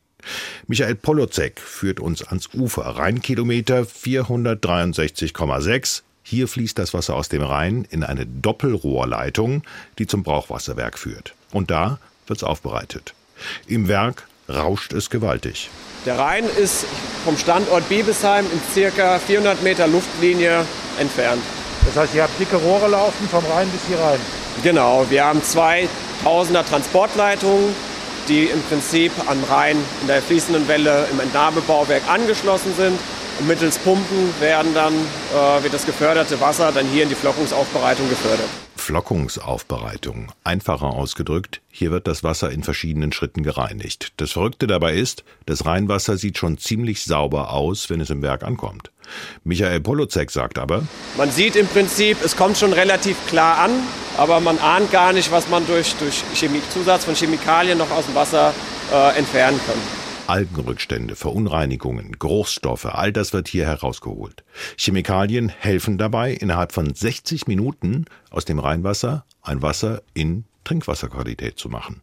Michael 0.66 0.94
Polozek 0.94 1.60
führt 1.60 2.00
uns 2.00 2.22
ans 2.22 2.48
Ufer. 2.54 2.82
Rheinkilometer 2.82 3.82
463,6. 3.82 6.02
Hier 6.22 6.48
fließt 6.48 6.78
das 6.78 6.94
Wasser 6.94 7.14
aus 7.14 7.28
dem 7.28 7.42
Rhein 7.42 7.86
in 7.90 8.02
eine 8.02 8.26
Doppelrohrleitung, 8.26 9.62
die 9.98 10.06
zum 10.06 10.22
Brauchwasserwerk 10.22 10.98
führt. 10.98 11.34
Und 11.52 11.70
da 11.70 11.98
wird 12.26 12.38
es 12.38 12.44
aufbereitet. 12.44 13.14
Im 13.66 13.88
Werk 13.88 14.26
rauscht 14.48 14.92
es 14.92 15.10
gewaltig. 15.10 15.70
Der 16.06 16.18
Rhein 16.18 16.44
ist 16.44 16.86
vom 17.24 17.36
Standort 17.36 17.88
Biebesheim 17.88 18.44
in 18.52 18.60
circa 18.72 19.18
400 19.18 19.62
Meter 19.62 19.86
Luftlinie 19.86 20.64
entfernt. 20.98 21.42
Das 21.86 21.96
heißt, 21.96 22.14
ihr 22.14 22.22
habt 22.22 22.38
dicke 22.40 22.56
Rohre 22.56 22.88
laufen 22.88 23.28
vom 23.28 23.44
Rhein 23.46 23.68
bis 23.70 23.80
hier 23.88 23.98
rein? 23.98 24.20
Genau, 24.62 25.06
wir 25.10 25.24
haben 25.24 25.42
zwei 25.42 25.88
Tausender 26.22 26.64
Transportleitungen 26.64 27.74
die 28.28 28.44
im 28.44 28.62
Prinzip 28.62 29.12
an 29.26 29.42
Rhein 29.44 29.76
in 30.00 30.06
der 30.06 30.22
fließenden 30.22 30.68
Welle 30.68 31.06
im 31.10 31.20
Entnahmebauwerk 31.20 32.02
angeschlossen 32.08 32.74
sind. 32.76 32.98
Und 33.38 33.48
mittels 33.48 33.78
Pumpen 33.78 34.32
werden 34.40 34.74
dann, 34.74 34.94
äh, 34.94 35.62
wird 35.62 35.74
das 35.74 35.86
geförderte 35.86 36.40
Wasser 36.40 36.70
dann 36.72 36.86
hier 36.86 37.02
in 37.02 37.08
die 37.08 37.14
Flockungsaufbereitung 37.14 38.08
gefördert. 38.08 38.48
Entflockungsaufbereitung. 38.84 40.30
Einfacher 40.44 40.88
ausgedrückt, 40.88 41.62
hier 41.70 41.90
wird 41.90 42.06
das 42.06 42.22
Wasser 42.22 42.50
in 42.50 42.62
verschiedenen 42.62 43.12
Schritten 43.12 43.42
gereinigt. 43.42 44.12
Das 44.18 44.32
Verrückte 44.32 44.66
dabei 44.66 44.92
ist, 44.92 45.24
das 45.46 45.64
Rheinwasser 45.64 46.18
sieht 46.18 46.36
schon 46.36 46.58
ziemlich 46.58 47.02
sauber 47.02 47.50
aus, 47.50 47.88
wenn 47.88 48.02
es 48.02 48.10
im 48.10 48.20
Werk 48.20 48.42
ankommt. 48.42 48.90
Michael 49.42 49.80
Polozek 49.80 50.30
sagt 50.30 50.58
aber, 50.58 50.82
man 51.16 51.30
sieht 51.30 51.56
im 51.56 51.66
Prinzip, 51.66 52.18
es 52.22 52.36
kommt 52.36 52.58
schon 52.58 52.74
relativ 52.74 53.16
klar 53.26 53.56
an, 53.58 53.70
aber 54.18 54.40
man 54.40 54.58
ahnt 54.58 54.92
gar 54.92 55.14
nicht, 55.14 55.32
was 55.32 55.48
man 55.48 55.66
durch, 55.66 55.94
durch 55.94 56.22
Chemie, 56.34 56.60
Zusatz 56.70 57.06
von 57.06 57.14
Chemikalien 57.14 57.78
noch 57.78 57.90
aus 57.90 58.04
dem 58.04 58.14
Wasser 58.14 58.52
äh, 58.92 59.16
entfernen 59.16 59.58
kann. 59.66 60.03
Algenrückstände, 60.26 61.16
Verunreinigungen, 61.16 62.18
Geruchsstoffe, 62.18 62.86
all 62.86 63.12
das 63.12 63.32
wird 63.32 63.48
hier 63.48 63.66
herausgeholt. 63.66 64.42
Chemikalien 64.76 65.50
helfen 65.50 65.98
dabei, 65.98 66.32
innerhalb 66.32 66.72
von 66.72 66.94
60 66.94 67.46
Minuten 67.46 68.06
aus 68.30 68.44
dem 68.44 68.58
Rheinwasser 68.58 69.24
ein 69.42 69.60
Wasser 69.60 70.02
in 70.14 70.44
Trinkwasserqualität 70.64 71.58
zu 71.58 71.68
machen. 71.68 72.02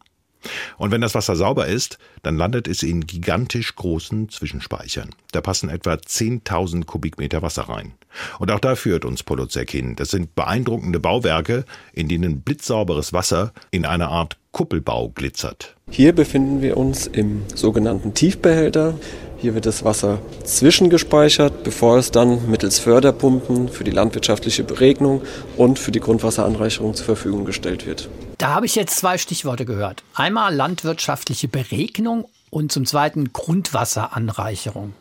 Und 0.76 0.90
wenn 0.90 1.00
das 1.00 1.14
Wasser 1.14 1.36
sauber 1.36 1.66
ist, 1.66 1.98
dann 2.22 2.36
landet 2.36 2.66
es 2.68 2.82
in 2.82 3.06
gigantisch 3.06 3.74
großen 3.76 4.28
Zwischenspeichern. 4.28 5.10
Da 5.32 5.40
passen 5.40 5.68
etwa 5.68 5.94
10.000 5.94 6.84
Kubikmeter 6.84 7.42
Wasser 7.42 7.62
rein. 7.62 7.94
Und 8.38 8.50
auch 8.50 8.60
da 8.60 8.74
führt 8.74 9.04
uns 9.04 9.22
Polozek 9.22 9.70
hin. 9.70 9.94
Das 9.96 10.10
sind 10.10 10.34
beeindruckende 10.34 11.00
Bauwerke, 11.00 11.64
in 11.92 12.08
denen 12.08 12.42
blitzsauberes 12.42 13.12
Wasser 13.12 13.52
in 13.70 13.84
einer 13.84 14.08
Art 14.08 14.36
Kuppelbau 14.52 15.08
glitzert. 15.08 15.74
Hier 15.90 16.14
befinden 16.14 16.62
wir 16.62 16.76
uns 16.76 17.06
im 17.06 17.42
sogenannten 17.54 18.14
Tiefbehälter. 18.14 18.94
Hier 19.38 19.54
wird 19.54 19.66
das 19.66 19.84
Wasser 19.84 20.20
zwischengespeichert, 20.44 21.64
bevor 21.64 21.96
es 21.96 22.10
dann 22.10 22.48
mittels 22.48 22.78
Förderpumpen 22.78 23.68
für 23.68 23.82
die 23.82 23.90
landwirtschaftliche 23.90 24.62
Beregnung 24.62 25.22
und 25.56 25.78
für 25.78 25.90
die 25.90 26.00
Grundwasseranreicherung 26.00 26.94
zur 26.94 27.06
Verfügung 27.06 27.44
gestellt 27.44 27.86
wird. 27.86 28.08
Da 28.38 28.54
habe 28.54 28.66
ich 28.66 28.76
jetzt 28.76 28.96
zwei 28.96 29.18
Stichworte 29.18 29.64
gehört. 29.64 30.04
Einmal 30.14 30.54
landwirtschaftliche 30.54 31.48
Beregnung 31.48 32.26
und 32.50 32.70
zum 32.70 32.86
zweiten 32.86 33.32
Grundwasseranreicherung. 33.32 34.92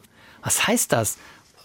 Was 0.42 0.66
heißt 0.66 0.92
das? 0.92 1.18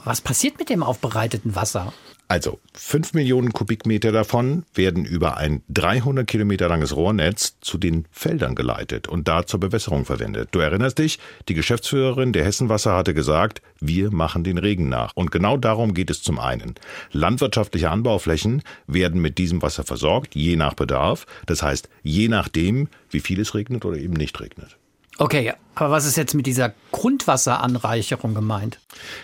Was 0.04 0.20
passiert 0.20 0.58
mit 0.58 0.68
dem 0.68 0.82
aufbereiteten 0.82 1.54
Wasser? 1.54 1.92
Also 2.28 2.58
5 2.74 3.14
Millionen 3.14 3.52
Kubikmeter 3.52 4.10
davon 4.10 4.64
werden 4.74 5.04
über 5.04 5.36
ein 5.36 5.62
300 5.68 6.26
Kilometer 6.26 6.68
langes 6.68 6.96
Rohrnetz 6.96 7.58
zu 7.60 7.78
den 7.78 8.06
Feldern 8.10 8.56
geleitet 8.56 9.06
und 9.06 9.28
da 9.28 9.46
zur 9.46 9.60
Bewässerung 9.60 10.04
verwendet. 10.04 10.48
Du 10.50 10.58
erinnerst 10.58 10.98
dich, 10.98 11.20
die 11.48 11.54
Geschäftsführerin 11.54 12.32
der 12.32 12.44
Hessenwasser 12.44 12.96
hatte 12.96 13.14
gesagt, 13.14 13.62
wir 13.78 14.10
machen 14.10 14.42
den 14.42 14.58
Regen 14.58 14.88
nach. 14.88 15.12
Und 15.14 15.30
genau 15.30 15.56
darum 15.56 15.94
geht 15.94 16.10
es 16.10 16.20
zum 16.22 16.40
einen. 16.40 16.74
Landwirtschaftliche 17.12 17.90
Anbauflächen 17.90 18.62
werden 18.88 19.20
mit 19.20 19.38
diesem 19.38 19.62
Wasser 19.62 19.84
versorgt, 19.84 20.34
je 20.34 20.56
nach 20.56 20.74
Bedarf. 20.74 21.26
Das 21.46 21.62
heißt, 21.62 21.88
je 22.02 22.26
nachdem, 22.26 22.88
wie 23.08 23.20
viel 23.20 23.38
es 23.38 23.54
regnet 23.54 23.84
oder 23.84 23.98
eben 23.98 24.14
nicht 24.14 24.40
regnet. 24.40 24.76
Okay, 25.18 25.54
aber 25.74 25.90
was 25.90 26.04
ist 26.04 26.16
jetzt 26.16 26.34
mit 26.34 26.46
dieser 26.46 26.74
Grundwasseranreicherung 26.92 28.34
gemeint? 28.34 28.78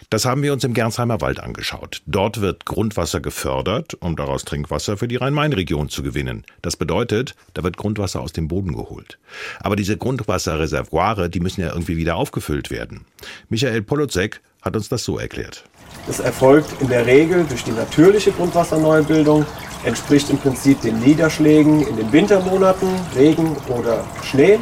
Das 0.08 0.24
haben 0.24 0.42
wir 0.42 0.54
uns 0.54 0.64
im 0.64 0.72
Gernsheimer 0.72 1.20
Wald 1.20 1.38
angeschaut. 1.38 2.00
Dort 2.06 2.40
wird 2.40 2.64
Grundwasser 2.64 3.20
gefördert, 3.20 3.94
um 4.00 4.16
daraus 4.16 4.46
Trinkwasser 4.46 4.96
für 4.96 5.06
die 5.06 5.16
Rhein-Main-Region 5.16 5.90
zu 5.90 6.02
gewinnen. 6.02 6.44
Das 6.62 6.76
bedeutet, 6.76 7.34
da 7.52 7.62
wird 7.62 7.76
Grundwasser 7.76 8.20
aus 8.20 8.32
dem 8.32 8.48
Boden 8.48 8.74
geholt. 8.74 9.18
Aber 9.60 9.76
diese 9.76 9.98
Grundwasserreservoire, 9.98 11.28
die 11.28 11.40
müssen 11.40 11.60
ja 11.60 11.68
irgendwie 11.68 11.98
wieder 11.98 12.16
aufgefüllt 12.16 12.70
werden. 12.70 13.04
Michael 13.50 13.82
Polozek 13.82 14.40
hat 14.62 14.76
uns 14.76 14.88
das 14.88 15.04
so 15.04 15.18
erklärt. 15.18 15.64
Das 16.06 16.20
erfolgt 16.20 16.80
in 16.80 16.88
der 16.88 17.06
Regel 17.06 17.44
durch 17.44 17.64
die 17.64 17.72
natürliche 17.72 18.32
Grundwasserneubildung, 18.32 19.44
entspricht 19.84 20.30
im 20.30 20.38
Prinzip 20.38 20.80
den 20.80 21.00
Niederschlägen 21.00 21.86
in 21.86 21.96
den 21.96 22.10
Wintermonaten, 22.12 22.88
Regen 23.14 23.56
oder 23.68 24.04
Schnee 24.22 24.58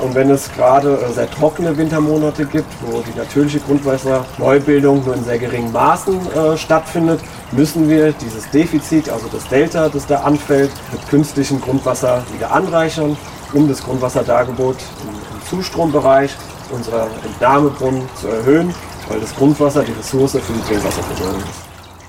und 0.00 0.14
wenn 0.14 0.30
es 0.30 0.52
gerade 0.52 0.98
äh, 0.98 1.12
sehr 1.12 1.30
trockene 1.30 1.76
Wintermonate 1.76 2.44
gibt, 2.46 2.68
wo 2.82 3.00
die 3.00 3.16
natürliche 3.16 3.60
Grundwasserneubildung 3.60 5.04
nur 5.04 5.14
in 5.14 5.24
sehr 5.24 5.38
geringen 5.38 5.72
Maßen 5.72 6.20
äh, 6.32 6.56
stattfindet, 6.56 7.20
müssen 7.52 7.88
wir 7.88 8.12
dieses 8.12 8.50
Defizit, 8.50 9.08
also 9.08 9.28
das 9.28 9.48
Delta, 9.48 9.88
das 9.88 10.06
da 10.06 10.20
anfällt, 10.20 10.70
mit 10.92 11.08
künstlichem 11.08 11.60
Grundwasser 11.60 12.22
wieder 12.34 12.52
anreichern, 12.52 13.16
um 13.52 13.68
das 13.68 13.82
Grundwasserdargebot 13.82 14.76
im, 15.02 15.08
im 15.08 15.46
Zustrombereich 15.48 16.34
unserer 16.70 17.08
Entnahmebrunnen 17.24 18.02
zu 18.20 18.28
erhöhen, 18.28 18.74
weil 19.08 19.20
das 19.20 19.34
Grundwasser 19.34 19.82
die 19.84 19.92
Ressource 19.92 20.32
für 20.32 20.52
die 20.52 20.68
Trinkwasserversorgung 20.68 21.40
ist. 21.40 21.66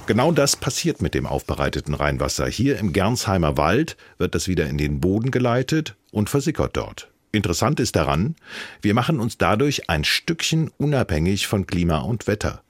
Genau 0.07 0.31
das 0.31 0.55
passiert 0.55 1.01
mit 1.01 1.13
dem 1.13 1.25
aufbereiteten 1.25 1.93
Rheinwasser. 1.93 2.47
Hier 2.47 2.79
im 2.79 2.93
Gernsheimer 2.93 3.57
Wald 3.57 3.97
wird 4.17 4.35
das 4.35 4.47
wieder 4.47 4.65
in 4.67 4.77
den 4.77 5.01
Boden 5.01 5.31
geleitet 5.31 5.95
und 6.11 6.29
versickert 6.29 6.77
dort. 6.77 7.09
Interessant 7.31 7.79
ist 7.79 7.95
daran, 7.95 8.35
wir 8.81 8.93
machen 8.93 9.19
uns 9.19 9.37
dadurch 9.37 9.89
ein 9.89 10.03
Stückchen 10.03 10.71
unabhängig 10.77 11.47
von 11.47 11.67
Klima 11.67 11.99
und 11.99 12.27
Wetter. 12.27 12.61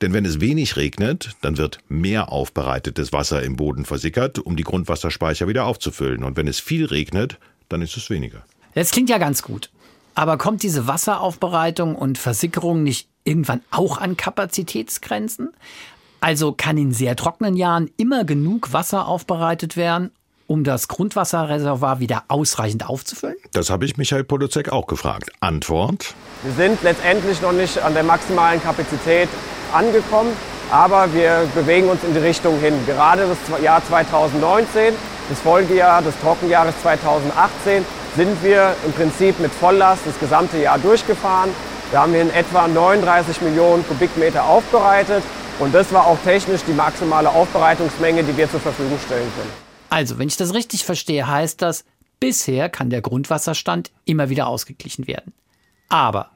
Denn 0.00 0.12
wenn 0.12 0.24
es 0.24 0.40
wenig 0.40 0.76
regnet, 0.76 1.36
dann 1.40 1.56
wird 1.56 1.78
mehr 1.88 2.32
aufbereitetes 2.32 3.12
Wasser 3.12 3.42
im 3.42 3.56
Boden 3.56 3.84
versickert, 3.84 4.38
um 4.38 4.56
die 4.56 4.64
Grundwasserspeicher 4.64 5.46
wieder 5.46 5.66
aufzufüllen. 5.66 6.24
Und 6.24 6.36
wenn 6.36 6.48
es 6.48 6.58
viel 6.58 6.84
regnet, 6.84 7.38
dann 7.68 7.82
ist 7.82 7.96
es 7.96 8.10
weniger. 8.10 8.44
Das 8.74 8.90
klingt 8.90 9.10
ja 9.10 9.18
ganz 9.18 9.42
gut. 9.42 9.70
Aber 10.14 10.36
kommt 10.36 10.62
diese 10.62 10.86
Wasseraufbereitung 10.86 11.94
und 11.94 12.18
Versickerung 12.18 12.82
nicht 12.82 13.08
irgendwann 13.24 13.60
auch 13.70 13.98
an 13.98 14.16
Kapazitätsgrenzen? 14.16 15.50
Also 16.20 16.52
kann 16.52 16.76
in 16.76 16.92
sehr 16.92 17.14
trockenen 17.14 17.56
Jahren 17.56 17.90
immer 17.96 18.24
genug 18.24 18.72
Wasser 18.72 19.06
aufbereitet 19.06 19.76
werden, 19.76 20.10
um 20.48 20.64
das 20.64 20.88
Grundwasserreservoir 20.88 22.00
wieder 22.00 22.24
ausreichend 22.26 22.88
aufzufüllen? 22.88 23.36
Das 23.52 23.70
habe 23.70 23.84
ich 23.84 23.96
Michael 23.96 24.24
Podozek 24.24 24.72
auch 24.72 24.86
gefragt. 24.86 25.30
Antwort? 25.40 26.14
Wir 26.42 26.52
sind 26.52 26.82
letztendlich 26.82 27.40
noch 27.42 27.52
nicht 27.52 27.78
an 27.80 27.94
der 27.94 28.02
maximalen 28.02 28.60
Kapazität 28.60 29.28
angekommen, 29.72 30.32
aber 30.70 31.12
wir 31.12 31.46
bewegen 31.54 31.88
uns 31.88 32.02
in 32.02 32.14
die 32.14 32.20
Richtung 32.20 32.58
hin. 32.60 32.74
Gerade 32.86 33.26
das 33.28 33.62
Jahr 33.62 33.84
2019, 33.86 34.94
das 35.28 35.40
Folgejahr 35.40 36.02
des 36.02 36.18
Trockenjahres 36.20 36.74
2018, 36.82 37.84
sind 38.16 38.42
wir 38.42 38.74
im 38.86 38.92
Prinzip 38.92 39.38
mit 39.40 39.52
Volllast 39.52 40.02
das 40.06 40.18
gesamte 40.18 40.58
Jahr 40.58 40.78
durchgefahren. 40.78 41.50
Wir 41.90 42.00
haben 42.00 42.14
in 42.14 42.30
etwa 42.30 42.66
39 42.66 43.42
Millionen 43.42 43.86
Kubikmeter 43.86 44.44
aufbereitet 44.44 45.22
und 45.58 45.74
das 45.74 45.92
war 45.92 46.06
auch 46.06 46.18
technisch 46.24 46.62
die 46.66 46.72
maximale 46.72 47.28
Aufbereitungsmenge, 47.28 48.22
die 48.22 48.36
wir 48.36 48.50
zur 48.50 48.60
Verfügung 48.60 48.98
stellen 49.04 49.30
können. 49.36 49.67
Also, 49.90 50.18
wenn 50.18 50.28
ich 50.28 50.36
das 50.36 50.54
richtig 50.54 50.84
verstehe, 50.84 51.26
heißt 51.26 51.62
das, 51.62 51.84
bisher 52.20 52.68
kann 52.68 52.90
der 52.90 53.00
Grundwasserstand 53.00 53.90
immer 54.04 54.28
wieder 54.28 54.46
ausgeglichen 54.48 55.06
werden. 55.06 55.32
Aber 55.88 56.30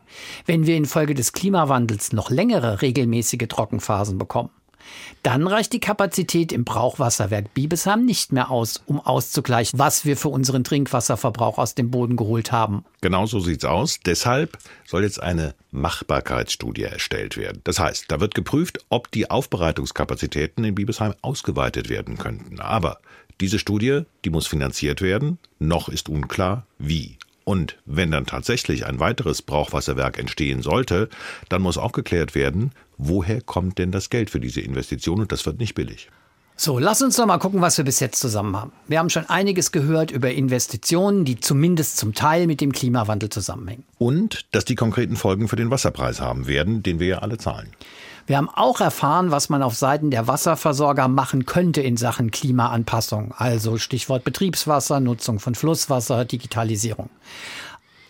wenn 0.46 0.66
wir 0.66 0.76
infolge 0.76 1.14
des 1.14 1.32
Klimawandels 1.32 2.12
noch 2.12 2.30
längere 2.30 2.80
regelmäßige 2.80 3.48
Trockenphasen 3.48 4.18
bekommen, 4.18 4.50
dann 5.22 5.46
reicht 5.46 5.72
die 5.72 5.80
Kapazität 5.80 6.52
im 6.52 6.64
Brauchwasserwerk 6.64 7.54
Biebesheim 7.54 8.04
nicht 8.04 8.32
mehr 8.32 8.50
aus, 8.50 8.82
um 8.86 9.00
auszugleichen, 9.00 9.78
was 9.78 10.04
wir 10.04 10.16
für 10.16 10.28
unseren 10.28 10.64
Trinkwasserverbrauch 10.64 11.58
aus 11.58 11.74
dem 11.74 11.90
Boden 11.90 12.16
geholt 12.16 12.50
haben. 12.50 12.84
Genau 13.00 13.26
so 13.26 13.38
sieht's 13.40 13.64
aus. 13.64 14.00
Deshalb 14.04 14.58
soll 14.84 15.04
jetzt 15.04 15.22
eine 15.22 15.54
Machbarkeitsstudie 15.70 16.82
erstellt 16.82 17.36
werden. 17.36 17.60
Das 17.64 17.78
heißt, 17.78 18.06
da 18.08 18.20
wird 18.20 18.34
geprüft, 18.34 18.84
ob 18.88 19.10
die 19.10 19.30
Aufbereitungskapazitäten 19.30 20.64
in 20.64 20.74
Biebesheim 20.74 21.14
ausgeweitet 21.22 21.88
werden 21.88 22.18
könnten. 22.18 22.60
Aber 22.60 22.98
diese 23.42 23.59
Studie, 23.59 24.02
die 24.24 24.31
muss 24.31 24.46
finanziert 24.46 25.02
werden, 25.02 25.38
noch 25.59 25.88
ist 25.88 26.09
unklar, 26.09 26.64
wie. 26.78 27.18
Und 27.44 27.76
wenn 27.85 28.12
dann 28.12 28.24
tatsächlich 28.24 28.87
ein 28.87 29.00
weiteres 29.00 29.42
Brauchwasserwerk 29.42 30.16
entstehen 30.16 30.62
sollte, 30.62 31.09
dann 31.48 31.61
muss 31.61 31.76
auch 31.76 31.92
geklärt 31.92 32.37
werden, 32.37 32.70
woher 32.98 33.40
kommt 33.40 33.78
denn 33.78 33.90
das 33.90 34.11
Geld 34.11 34.31
für 34.31 34.38
diese 34.38 34.61
Investition 34.61 35.20
und 35.20 35.33
das 35.33 35.44
wird 35.44 35.59
nicht 35.59 35.74
billig. 35.74 36.09
So, 36.55 36.78
lass 36.78 37.02
uns 37.02 37.16
doch 37.16 37.26
mal 37.26 37.38
gucken, 37.38 37.61
was 37.61 37.78
wir 37.78 37.85
bis 37.85 37.98
jetzt 37.98 38.20
zusammen 38.20 38.55
haben. 38.57 38.70
Wir 38.87 39.00
haben 39.00 39.11
schon 39.11 39.28
einiges 39.28 39.72
gehört 39.72 40.12
über 40.12 40.31
Investitionen, 40.31 41.24
die 41.24 41.40
zumindest 41.40 41.96
zum 41.96 42.14
Teil 42.14 42.46
mit 42.46 42.61
dem 42.61 42.70
Klimawandel 42.70 43.31
zusammenhängen. 43.31 43.83
Und 43.98 44.46
dass 44.52 44.64
die 44.64 44.76
konkreten 44.76 45.16
Folgen 45.16 45.48
für 45.48 45.57
den 45.57 45.70
Wasserpreis 45.70 46.20
haben 46.20 46.46
werden, 46.46 46.85
den 46.85 47.00
wir 47.00 47.07
ja 47.09 47.18
alle 47.18 47.38
zahlen. 47.38 47.72
Wir 48.26 48.37
haben 48.37 48.48
auch 48.48 48.80
erfahren, 48.80 49.30
was 49.30 49.48
man 49.48 49.62
auf 49.62 49.74
Seiten 49.74 50.11
der 50.11 50.28
Wasserversorger 50.28 51.08
machen 51.08 51.44
könnte 51.44 51.80
in 51.80 51.96
Sachen 51.96 52.30
Klimaanpassung, 52.30 53.35
also 53.37 53.78
Stichwort 53.78 54.24
Betriebswasser, 54.24 55.00
Nutzung 55.00 55.40
von 55.40 55.54
Flusswasser, 55.54 56.24
Digitalisierung. 56.24 57.11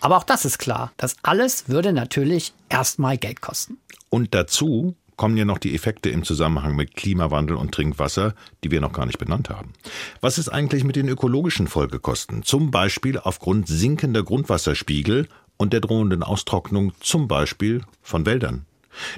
Aber 0.00 0.16
auch 0.16 0.24
das 0.24 0.44
ist 0.44 0.58
klar, 0.58 0.92
das 0.96 1.16
alles 1.22 1.68
würde 1.68 1.92
natürlich 1.92 2.52
erstmal 2.68 3.16
Geld 3.16 3.40
kosten. 3.40 3.78
Und 4.10 4.34
dazu 4.34 4.96
kommen 5.16 5.36
ja 5.36 5.44
noch 5.44 5.58
die 5.58 5.74
Effekte 5.74 6.10
im 6.10 6.24
Zusammenhang 6.24 6.74
mit 6.74 6.96
Klimawandel 6.96 7.56
und 7.56 7.72
Trinkwasser, 7.72 8.34
die 8.64 8.70
wir 8.70 8.80
noch 8.80 8.92
gar 8.92 9.06
nicht 9.06 9.18
benannt 9.18 9.50
haben. 9.50 9.72
Was 10.20 10.38
ist 10.38 10.48
eigentlich 10.48 10.84
mit 10.84 10.96
den 10.96 11.08
ökologischen 11.08 11.68
Folgekosten, 11.68 12.42
zum 12.42 12.70
Beispiel 12.70 13.18
aufgrund 13.18 13.68
sinkender 13.68 14.24
Grundwasserspiegel 14.24 15.28
und 15.56 15.72
der 15.72 15.80
drohenden 15.80 16.22
Austrocknung 16.22 16.92
zum 17.00 17.28
Beispiel 17.28 17.82
von 18.02 18.26
Wäldern? 18.26 18.66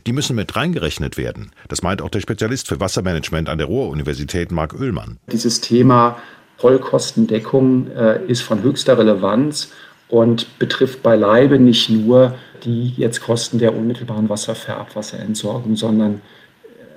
Die 0.06 0.12
müssen 0.12 0.36
mit 0.36 0.54
reingerechnet 0.56 1.16
werden. 1.16 1.50
Das 1.68 1.82
meint 1.82 2.02
auch 2.02 2.08
der 2.08 2.20
Spezialist 2.20 2.68
für 2.68 2.80
Wassermanagement 2.80 3.48
an 3.48 3.58
der 3.58 3.66
Ruhr-Universität 3.66 4.52
Marc 4.52 4.74
Oehlmann. 4.74 5.18
Dieses 5.30 5.60
Thema 5.60 6.18
Vollkostendeckung 6.58 7.90
äh, 7.90 8.24
ist 8.26 8.42
von 8.42 8.62
höchster 8.62 8.98
Relevanz 8.98 9.70
und 10.08 10.58
betrifft 10.58 11.02
beileibe 11.02 11.58
nicht 11.58 11.90
nur 11.90 12.34
die 12.64 12.94
jetzt 12.96 13.20
Kosten 13.20 13.58
der 13.58 13.74
unmittelbaren 13.74 14.28
Wasserverabwasserentsorgung, 14.28 15.76
sondern 15.76 16.22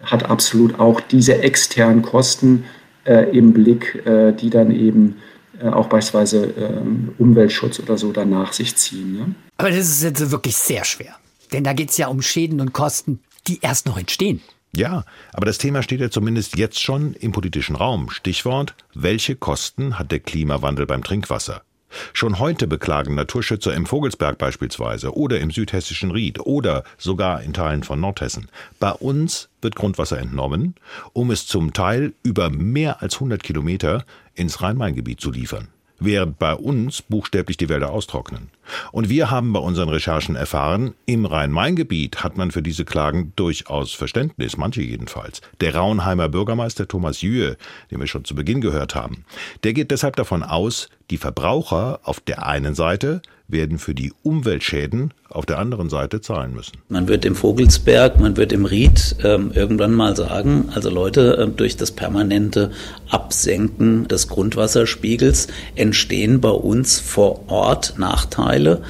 hat 0.04 0.30
absolut 0.30 0.80
auch 0.80 1.02
diese 1.02 1.42
externen 1.42 2.02
Kosten 2.02 2.66
äh, 3.06 3.30
im 3.38 3.54
Blick, 3.54 4.06
äh, 4.06 4.32
die 4.32 4.50
dann 4.50 4.72
eben 4.72 5.18
äh, 5.62 5.68
auch 5.68 5.88
beispielsweise 5.88 6.54
ähm, 6.58 7.14
Umweltschutz 7.18 7.80
oder 7.80 7.98
so 7.98 8.12
danach 8.12 8.54
sich 8.54 8.76
ziehen. 8.76 9.14
Ne? 9.14 9.36
Aber 9.58 9.70
das 9.70 9.80
ist 9.80 10.04
jetzt 10.04 10.32
wirklich 10.32 10.56
sehr 10.56 10.86
schwer. 10.86 11.16
Denn 11.52 11.64
da 11.64 11.74
geht 11.74 11.90
es 11.90 11.98
ja 11.98 12.08
um 12.08 12.22
Schäden 12.22 12.62
und 12.62 12.74
Kosten, 12.74 13.20
die 13.48 13.60
erst 13.62 13.86
noch 13.86 13.98
entstehen. 13.98 14.42
Ja, 14.74 15.06
aber 15.34 15.46
das 15.46 15.58
Thema 15.58 15.82
steht 15.82 16.02
ja 16.02 16.12
zumindest 16.12 16.58
jetzt 16.58 16.80
schon 16.82 17.14
im 17.14 17.32
politischen 17.32 17.76
Raum. 17.76 18.10
Stichwort, 18.10 18.76
welche 18.94 19.36
Kosten 19.36 19.98
hat 19.98 20.12
der 20.12 20.20
Klimawandel 20.20 20.86
beim 20.86 21.04
Trinkwasser? 21.04 21.64
Schon 22.12 22.38
heute 22.38 22.68
beklagen 22.68 23.16
Naturschützer 23.16 23.74
im 23.74 23.86
Vogelsberg 23.86 24.38
beispielsweise 24.38 25.16
oder 25.16 25.40
im 25.40 25.52
südhessischen 25.52 26.12
Ried 26.12 26.40
oder 26.42 26.84
sogar 26.98 27.42
in 27.42 27.54
Teilen 27.54 27.84
von 27.84 28.00
Nordhessen. 28.00 28.50
Bei 28.80 28.92
uns 28.92 29.50
wird 29.62 29.76
Grundwasser 29.76 30.20
entnommen, 30.20 30.76
um 31.14 31.32
es 31.32 31.48
zum 31.48 31.72
Teil 31.72 32.14
über 32.24 32.50
mehr 32.50 33.02
als 33.02 33.16
100 33.16 33.42
Kilometer 33.42 34.06
ins 34.36 34.62
Rhein-Main-Gebiet 34.62 35.22
zu 35.22 35.32
liefern 35.32 35.70
während 36.00 36.40
bei 36.40 36.54
uns 36.54 37.02
buchstäblich 37.02 37.58
die 37.58 37.70
Wälder 37.70 37.92
austrocknen. 37.92 38.50
Und 38.92 39.10
wir 39.10 39.32
haben 39.32 39.54
bei 39.54 39.60
unseren 39.60 39.90
Recherchen 39.90 40.36
erfahren, 40.36 40.94
im 41.06 41.26
Rhein-Main-Gebiet 41.26 42.24
hat 42.24 42.38
man 42.38 42.52
für 42.52 42.62
diese 42.62 42.86
Klagen 42.86 43.34
durchaus 43.36 43.94
Verständnis, 43.94 44.58
manche 44.58 44.82
jedenfalls. 44.82 45.42
Der 45.62 45.76
Raunheimer 45.76 46.30
Bürgermeister 46.30 46.88
Thomas 46.88 47.22
Jühe, 47.22 47.58
den 47.92 48.00
wir 48.00 48.08
schon 48.08 48.26
zu 48.26 48.36
Beginn 48.36 48.62
gehört 48.62 48.96
haben, 48.96 49.26
der 49.64 49.74
geht 49.74 49.92
deshalb 49.92 50.16
davon 50.16 50.44
aus, 50.44 50.90
die 51.10 51.18
Verbraucher 51.18 52.02
auf 52.04 52.20
der 52.20 52.46
einen 52.46 52.76
Seite 52.76 53.22
werden 53.48 53.78
für 53.80 53.94
die 53.94 54.14
Umweltschäden 54.24 55.14
auf 55.30 55.46
der 55.46 55.60
anderen 55.60 55.90
Seite 55.90 56.22
zahlen 56.22 56.54
müssen. 56.54 56.78
Man 56.90 57.08
wird 57.08 57.26
im 57.26 57.36
Vogelsberg, 57.36 58.20
man 58.20 58.38
wird 58.38 58.52
im 58.52 58.66
Ried 58.66 59.16
ähm, 59.24 59.52
irgendwann 59.54 59.94
mal 59.94 60.16
sagen, 60.16 60.70
also 60.74 60.90
Leute, 60.90 61.38
äh, 61.38 61.48
durch 61.48 61.78
das 61.78 61.92
permanente 61.92 62.72
Absenken 63.10 64.08
des 64.08 64.28
Grundwasserspiegels 64.28 65.48
entstehen 65.76 66.42
bei 66.42 66.50
uns 66.50 67.00
vor 67.00 67.50
Ort 67.50 67.96
Nachteile, 67.98 68.82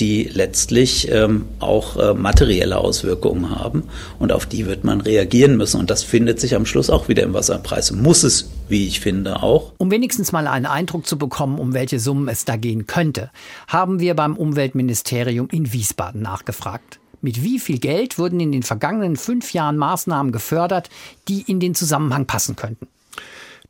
die 0.00 0.24
letztlich 0.24 1.10
ähm, 1.10 1.46
auch 1.58 1.96
äh, 1.96 2.14
materielle 2.14 2.78
Auswirkungen 2.78 3.50
haben. 3.50 3.84
Und 4.18 4.32
auf 4.32 4.46
die 4.46 4.66
wird 4.66 4.84
man 4.84 5.00
reagieren 5.00 5.56
müssen. 5.56 5.80
Und 5.80 5.90
das 5.90 6.02
findet 6.02 6.40
sich 6.40 6.54
am 6.54 6.66
Schluss 6.66 6.90
auch 6.90 7.08
wieder 7.08 7.22
im 7.22 7.34
Wasserpreis. 7.34 7.92
Muss 7.92 8.22
es, 8.22 8.50
wie 8.68 8.86
ich 8.86 9.00
finde, 9.00 9.42
auch. 9.42 9.72
Um 9.78 9.90
wenigstens 9.90 10.32
mal 10.32 10.46
einen 10.46 10.66
Eindruck 10.66 11.06
zu 11.06 11.18
bekommen, 11.18 11.58
um 11.58 11.74
welche 11.74 11.98
Summen 11.98 12.28
es 12.28 12.44
da 12.44 12.56
gehen 12.56 12.86
könnte, 12.86 13.30
haben 13.68 14.00
wir 14.00 14.14
beim 14.14 14.36
Umweltministerium 14.36 15.48
in 15.50 15.72
Wiesbaden 15.72 16.22
nachgefragt. 16.22 16.98
Mit 17.22 17.42
wie 17.42 17.58
viel 17.58 17.78
Geld 17.78 18.18
wurden 18.18 18.40
in 18.40 18.52
den 18.52 18.62
vergangenen 18.62 19.16
fünf 19.16 19.52
Jahren 19.52 19.76
Maßnahmen 19.76 20.32
gefördert, 20.32 20.90
die 21.28 21.42
in 21.42 21.60
den 21.60 21.74
Zusammenhang 21.74 22.26
passen 22.26 22.56
könnten? 22.56 22.86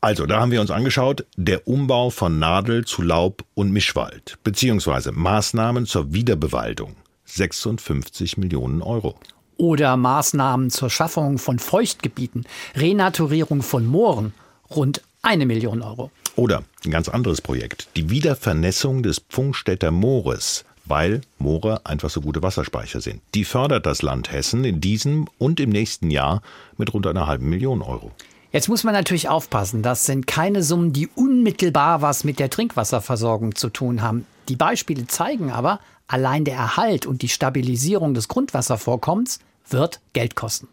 Also, 0.01 0.27
da 0.27 0.41
haben 0.41 0.51
wir 0.51 0.61
uns 0.61 0.71
angeschaut, 0.71 1.25
der 1.37 1.67
Umbau 1.67 2.11
von 2.11 2.39
Nadel 2.39 2.85
zu 2.85 3.03
Laub 3.03 3.45
und 3.55 3.71
Mischwald, 3.73 4.39
beziehungsweise 4.45 5.13
Maßnahmen 5.13 5.87
zur 5.87 6.13
Wiederbewaldung. 6.13 6.97
56 7.27 8.39
Millionen 8.39 8.83
Euro. 8.83 9.17
Oder 9.57 9.97
Maßnahmen 9.97 10.71
zur 10.71 10.91
Schaffung 10.91 11.39
von 11.39 11.59
Feuchtgebieten, 11.59 12.45
Renaturierung 12.75 13.63
von 13.63 13.87
Mooren, 13.87 14.33
rund 14.71 15.03
eine 15.23 15.47
Million 15.47 15.83
Euro. 15.83 16.11
Oder 16.37 16.63
ein 16.85 16.91
ganz 16.91 17.09
anderes 17.09 17.41
Projekt, 17.41 17.89
die 17.97 18.11
Wiedervernässung 18.11 19.03
des 19.03 19.21
Pfungstädter 19.21 19.91
Moores, 19.91 20.65
weil 20.85 21.23
Moore 21.39 21.81
einfach 21.85 22.11
so 22.11 22.21
gute 22.21 22.43
Wasserspeicher 22.43 23.01
sind. 23.01 23.23
Die 23.35 23.45
fördert 23.45 23.87
das 23.87 24.03
Land 24.03 24.31
Hessen 24.31 24.65
in 24.65 24.81
diesem 24.81 25.27
und 25.39 25.59
im 25.59 25.71
nächsten 25.71 26.11
Jahr 26.11 26.43
mit 26.77 26.93
rund 26.93 27.07
einer 27.07 27.27
halben 27.27 27.49
Million 27.49 27.83
Euro. 27.83 28.13
Jetzt 28.53 28.69
muss 28.69 28.85
man 28.85 28.95
natürlich 28.95 29.29
aufpassen, 29.29 29.83
das 29.83 30.05
sind 30.05 30.27
keine 30.27 30.63
Summen, 30.63 30.93
die 30.93 31.09
unmittelbar 31.09 32.01
was 32.01 32.25
mit 32.25 32.39
der 32.39 32.51
Trinkwasserversorgung 32.51 33.55
zu 33.55 33.71
tun 33.71 34.03
haben. 34.03 34.27
Die 34.49 34.57
Beispiele 34.57 35.07
zeigen 35.07 35.51
aber, 35.51 35.81
allein 36.07 36.45
der 36.45 36.57
Erhalt 36.57 37.07
und 37.07 37.23
die 37.23 37.29
Stabilisierung 37.29 38.15
des 38.15 38.29
Grundwasservorkommens 38.29 39.41
wird 39.69 40.01
Geld 40.13 40.37
kosten. 40.37 40.69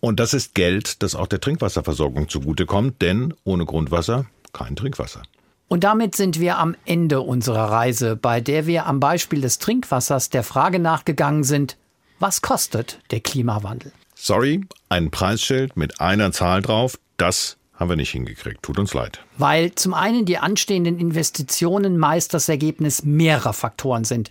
Und 0.00 0.20
das 0.20 0.34
ist 0.34 0.54
Geld, 0.54 1.02
das 1.02 1.14
auch 1.14 1.26
der 1.26 1.40
Trinkwasserversorgung 1.40 2.28
zugutekommt, 2.28 3.00
denn 3.00 3.32
ohne 3.44 3.64
Grundwasser 3.64 4.26
kein 4.52 4.76
Trinkwasser. 4.76 5.22
Und 5.68 5.82
damit 5.82 6.14
sind 6.14 6.38
wir 6.38 6.58
am 6.58 6.76
Ende 6.84 7.22
unserer 7.22 7.70
Reise, 7.70 8.14
bei 8.14 8.42
der 8.42 8.66
wir 8.66 8.84
am 8.86 9.00
Beispiel 9.00 9.40
des 9.40 9.58
Trinkwassers 9.58 10.28
der 10.28 10.42
Frage 10.42 10.78
nachgegangen 10.78 11.42
sind, 11.42 11.78
was 12.18 12.42
kostet 12.42 13.00
der 13.10 13.20
Klimawandel? 13.20 13.92
Sorry, 14.14 14.60
ein 14.88 15.10
Preisschild 15.10 15.76
mit 15.76 16.00
einer 16.00 16.32
Zahl 16.32 16.62
drauf, 16.62 16.98
das 17.16 17.56
haben 17.74 17.88
wir 17.88 17.96
nicht 17.96 18.10
hingekriegt. 18.10 18.62
Tut 18.62 18.78
uns 18.78 18.94
leid. 18.94 19.20
Weil 19.36 19.74
zum 19.74 19.94
einen 19.94 20.24
die 20.24 20.38
anstehenden 20.38 20.98
Investitionen 20.98 21.98
meist 21.98 22.32
das 22.32 22.48
Ergebnis 22.48 23.02
mehrerer 23.04 23.52
Faktoren 23.52 24.04
sind. 24.04 24.30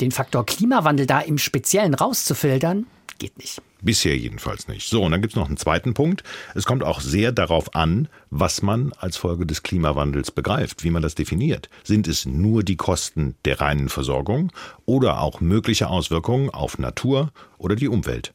Den 0.00 0.12
Faktor 0.12 0.46
Klimawandel 0.46 1.06
da 1.06 1.20
im 1.20 1.38
Speziellen 1.38 1.94
rauszufiltern, 1.94 2.86
geht 3.18 3.38
nicht. 3.38 3.62
Bisher 3.80 4.16
jedenfalls 4.16 4.66
nicht. 4.66 4.88
So, 4.88 5.02
und 5.02 5.12
dann 5.12 5.20
gibt 5.20 5.34
es 5.34 5.36
noch 5.36 5.46
einen 5.46 5.56
zweiten 5.56 5.94
Punkt. 5.94 6.24
Es 6.54 6.64
kommt 6.64 6.82
auch 6.82 7.00
sehr 7.00 7.32
darauf 7.32 7.74
an, 7.74 8.08
was 8.30 8.62
man 8.62 8.92
als 8.98 9.16
Folge 9.16 9.46
des 9.46 9.62
Klimawandels 9.62 10.30
begreift, 10.30 10.84
wie 10.84 10.90
man 10.90 11.02
das 11.02 11.14
definiert. 11.14 11.68
Sind 11.82 12.08
es 12.08 12.26
nur 12.26 12.62
die 12.62 12.76
Kosten 12.76 13.34
der 13.44 13.60
reinen 13.60 13.88
Versorgung 13.88 14.52
oder 14.86 15.20
auch 15.20 15.40
mögliche 15.40 15.88
Auswirkungen 15.88 16.50
auf 16.50 16.78
Natur 16.78 17.30
oder 17.58 17.76
die 17.76 17.88
Umwelt? 17.88 18.32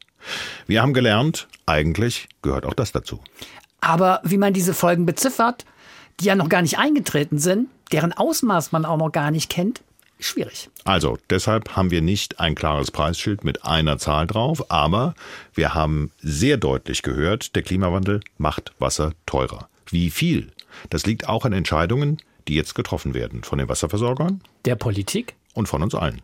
Wir 0.66 0.82
haben 0.82 0.94
gelernt, 0.94 1.48
eigentlich 1.66 2.28
gehört 2.42 2.64
auch 2.64 2.74
das 2.74 2.92
dazu. 2.92 3.20
Aber 3.80 4.20
wie 4.24 4.38
man 4.38 4.52
diese 4.52 4.74
Folgen 4.74 5.06
beziffert, 5.06 5.64
die 6.20 6.26
ja 6.26 6.34
noch 6.34 6.48
gar 6.48 6.62
nicht 6.62 6.78
eingetreten 6.78 7.38
sind, 7.38 7.68
deren 7.92 8.12
Ausmaß 8.12 8.72
man 8.72 8.84
auch 8.84 8.98
noch 8.98 9.10
gar 9.10 9.30
nicht 9.30 9.50
kennt, 9.50 9.82
schwierig. 10.18 10.68
Also, 10.84 11.18
deshalb 11.30 11.76
haben 11.76 11.90
wir 11.90 12.02
nicht 12.02 12.40
ein 12.40 12.54
klares 12.54 12.90
Preisschild 12.90 13.44
mit 13.44 13.64
einer 13.64 13.98
Zahl 13.98 14.26
drauf, 14.26 14.70
aber 14.70 15.14
wir 15.54 15.74
haben 15.74 16.10
sehr 16.20 16.56
deutlich 16.56 17.02
gehört, 17.02 17.56
der 17.56 17.62
Klimawandel 17.62 18.20
macht 18.38 18.72
Wasser 18.78 19.12
teurer. 19.26 19.68
Wie 19.86 20.10
viel? 20.10 20.52
Das 20.90 21.06
liegt 21.06 21.28
auch 21.28 21.44
an 21.44 21.52
Entscheidungen, 21.52 22.18
die 22.48 22.54
jetzt 22.54 22.74
getroffen 22.74 23.14
werden 23.14 23.44
von 23.44 23.58
den 23.58 23.68
Wasserversorgern, 23.68 24.42
der 24.64 24.76
Politik 24.76 25.34
und 25.54 25.68
von 25.68 25.82
uns 25.82 25.94
allen. 25.94 26.20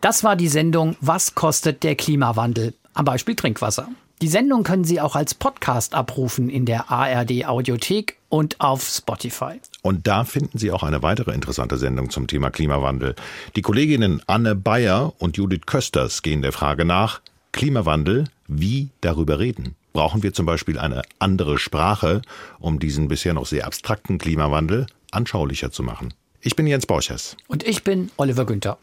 Das 0.00 0.24
war 0.24 0.36
die 0.36 0.48
Sendung 0.48 0.96
Was 1.00 1.34
kostet 1.34 1.82
der 1.82 1.94
Klimawandel? 1.94 2.74
Am 2.94 3.04
Beispiel 3.04 3.36
Trinkwasser. 3.36 3.88
Die 4.20 4.28
Sendung 4.28 4.62
können 4.62 4.84
Sie 4.84 5.00
auch 5.00 5.16
als 5.16 5.34
Podcast 5.34 5.94
abrufen 5.94 6.48
in 6.48 6.64
der 6.64 6.90
ARD 6.90 7.46
Audiothek 7.46 8.18
und 8.28 8.60
auf 8.60 8.88
Spotify. 8.88 9.60
Und 9.82 10.06
da 10.06 10.24
finden 10.24 10.58
Sie 10.58 10.70
auch 10.70 10.82
eine 10.82 11.02
weitere 11.02 11.32
interessante 11.32 11.76
Sendung 11.76 12.10
zum 12.10 12.28
Thema 12.28 12.50
Klimawandel. 12.50 13.16
Die 13.56 13.62
Kolleginnen 13.62 14.22
Anne 14.26 14.54
Bayer 14.54 15.12
und 15.18 15.36
Judith 15.36 15.66
Kösters 15.66 16.22
gehen 16.22 16.42
der 16.42 16.52
Frage 16.52 16.84
nach, 16.84 17.20
Klimawandel, 17.52 18.24
wie 18.46 18.90
darüber 19.00 19.38
reden? 19.38 19.74
Brauchen 19.92 20.22
wir 20.22 20.32
zum 20.32 20.46
Beispiel 20.46 20.78
eine 20.78 21.02
andere 21.18 21.58
Sprache, 21.58 22.22
um 22.58 22.78
diesen 22.78 23.08
bisher 23.08 23.34
noch 23.34 23.46
sehr 23.46 23.66
abstrakten 23.66 24.18
Klimawandel 24.18 24.86
anschaulicher 25.10 25.70
zu 25.70 25.82
machen? 25.82 26.14
Ich 26.40 26.56
bin 26.56 26.66
Jens 26.66 26.86
Borchers. 26.86 27.36
Und 27.46 27.62
ich 27.62 27.84
bin 27.84 28.10
Oliver 28.16 28.46
Günther. 28.46 28.78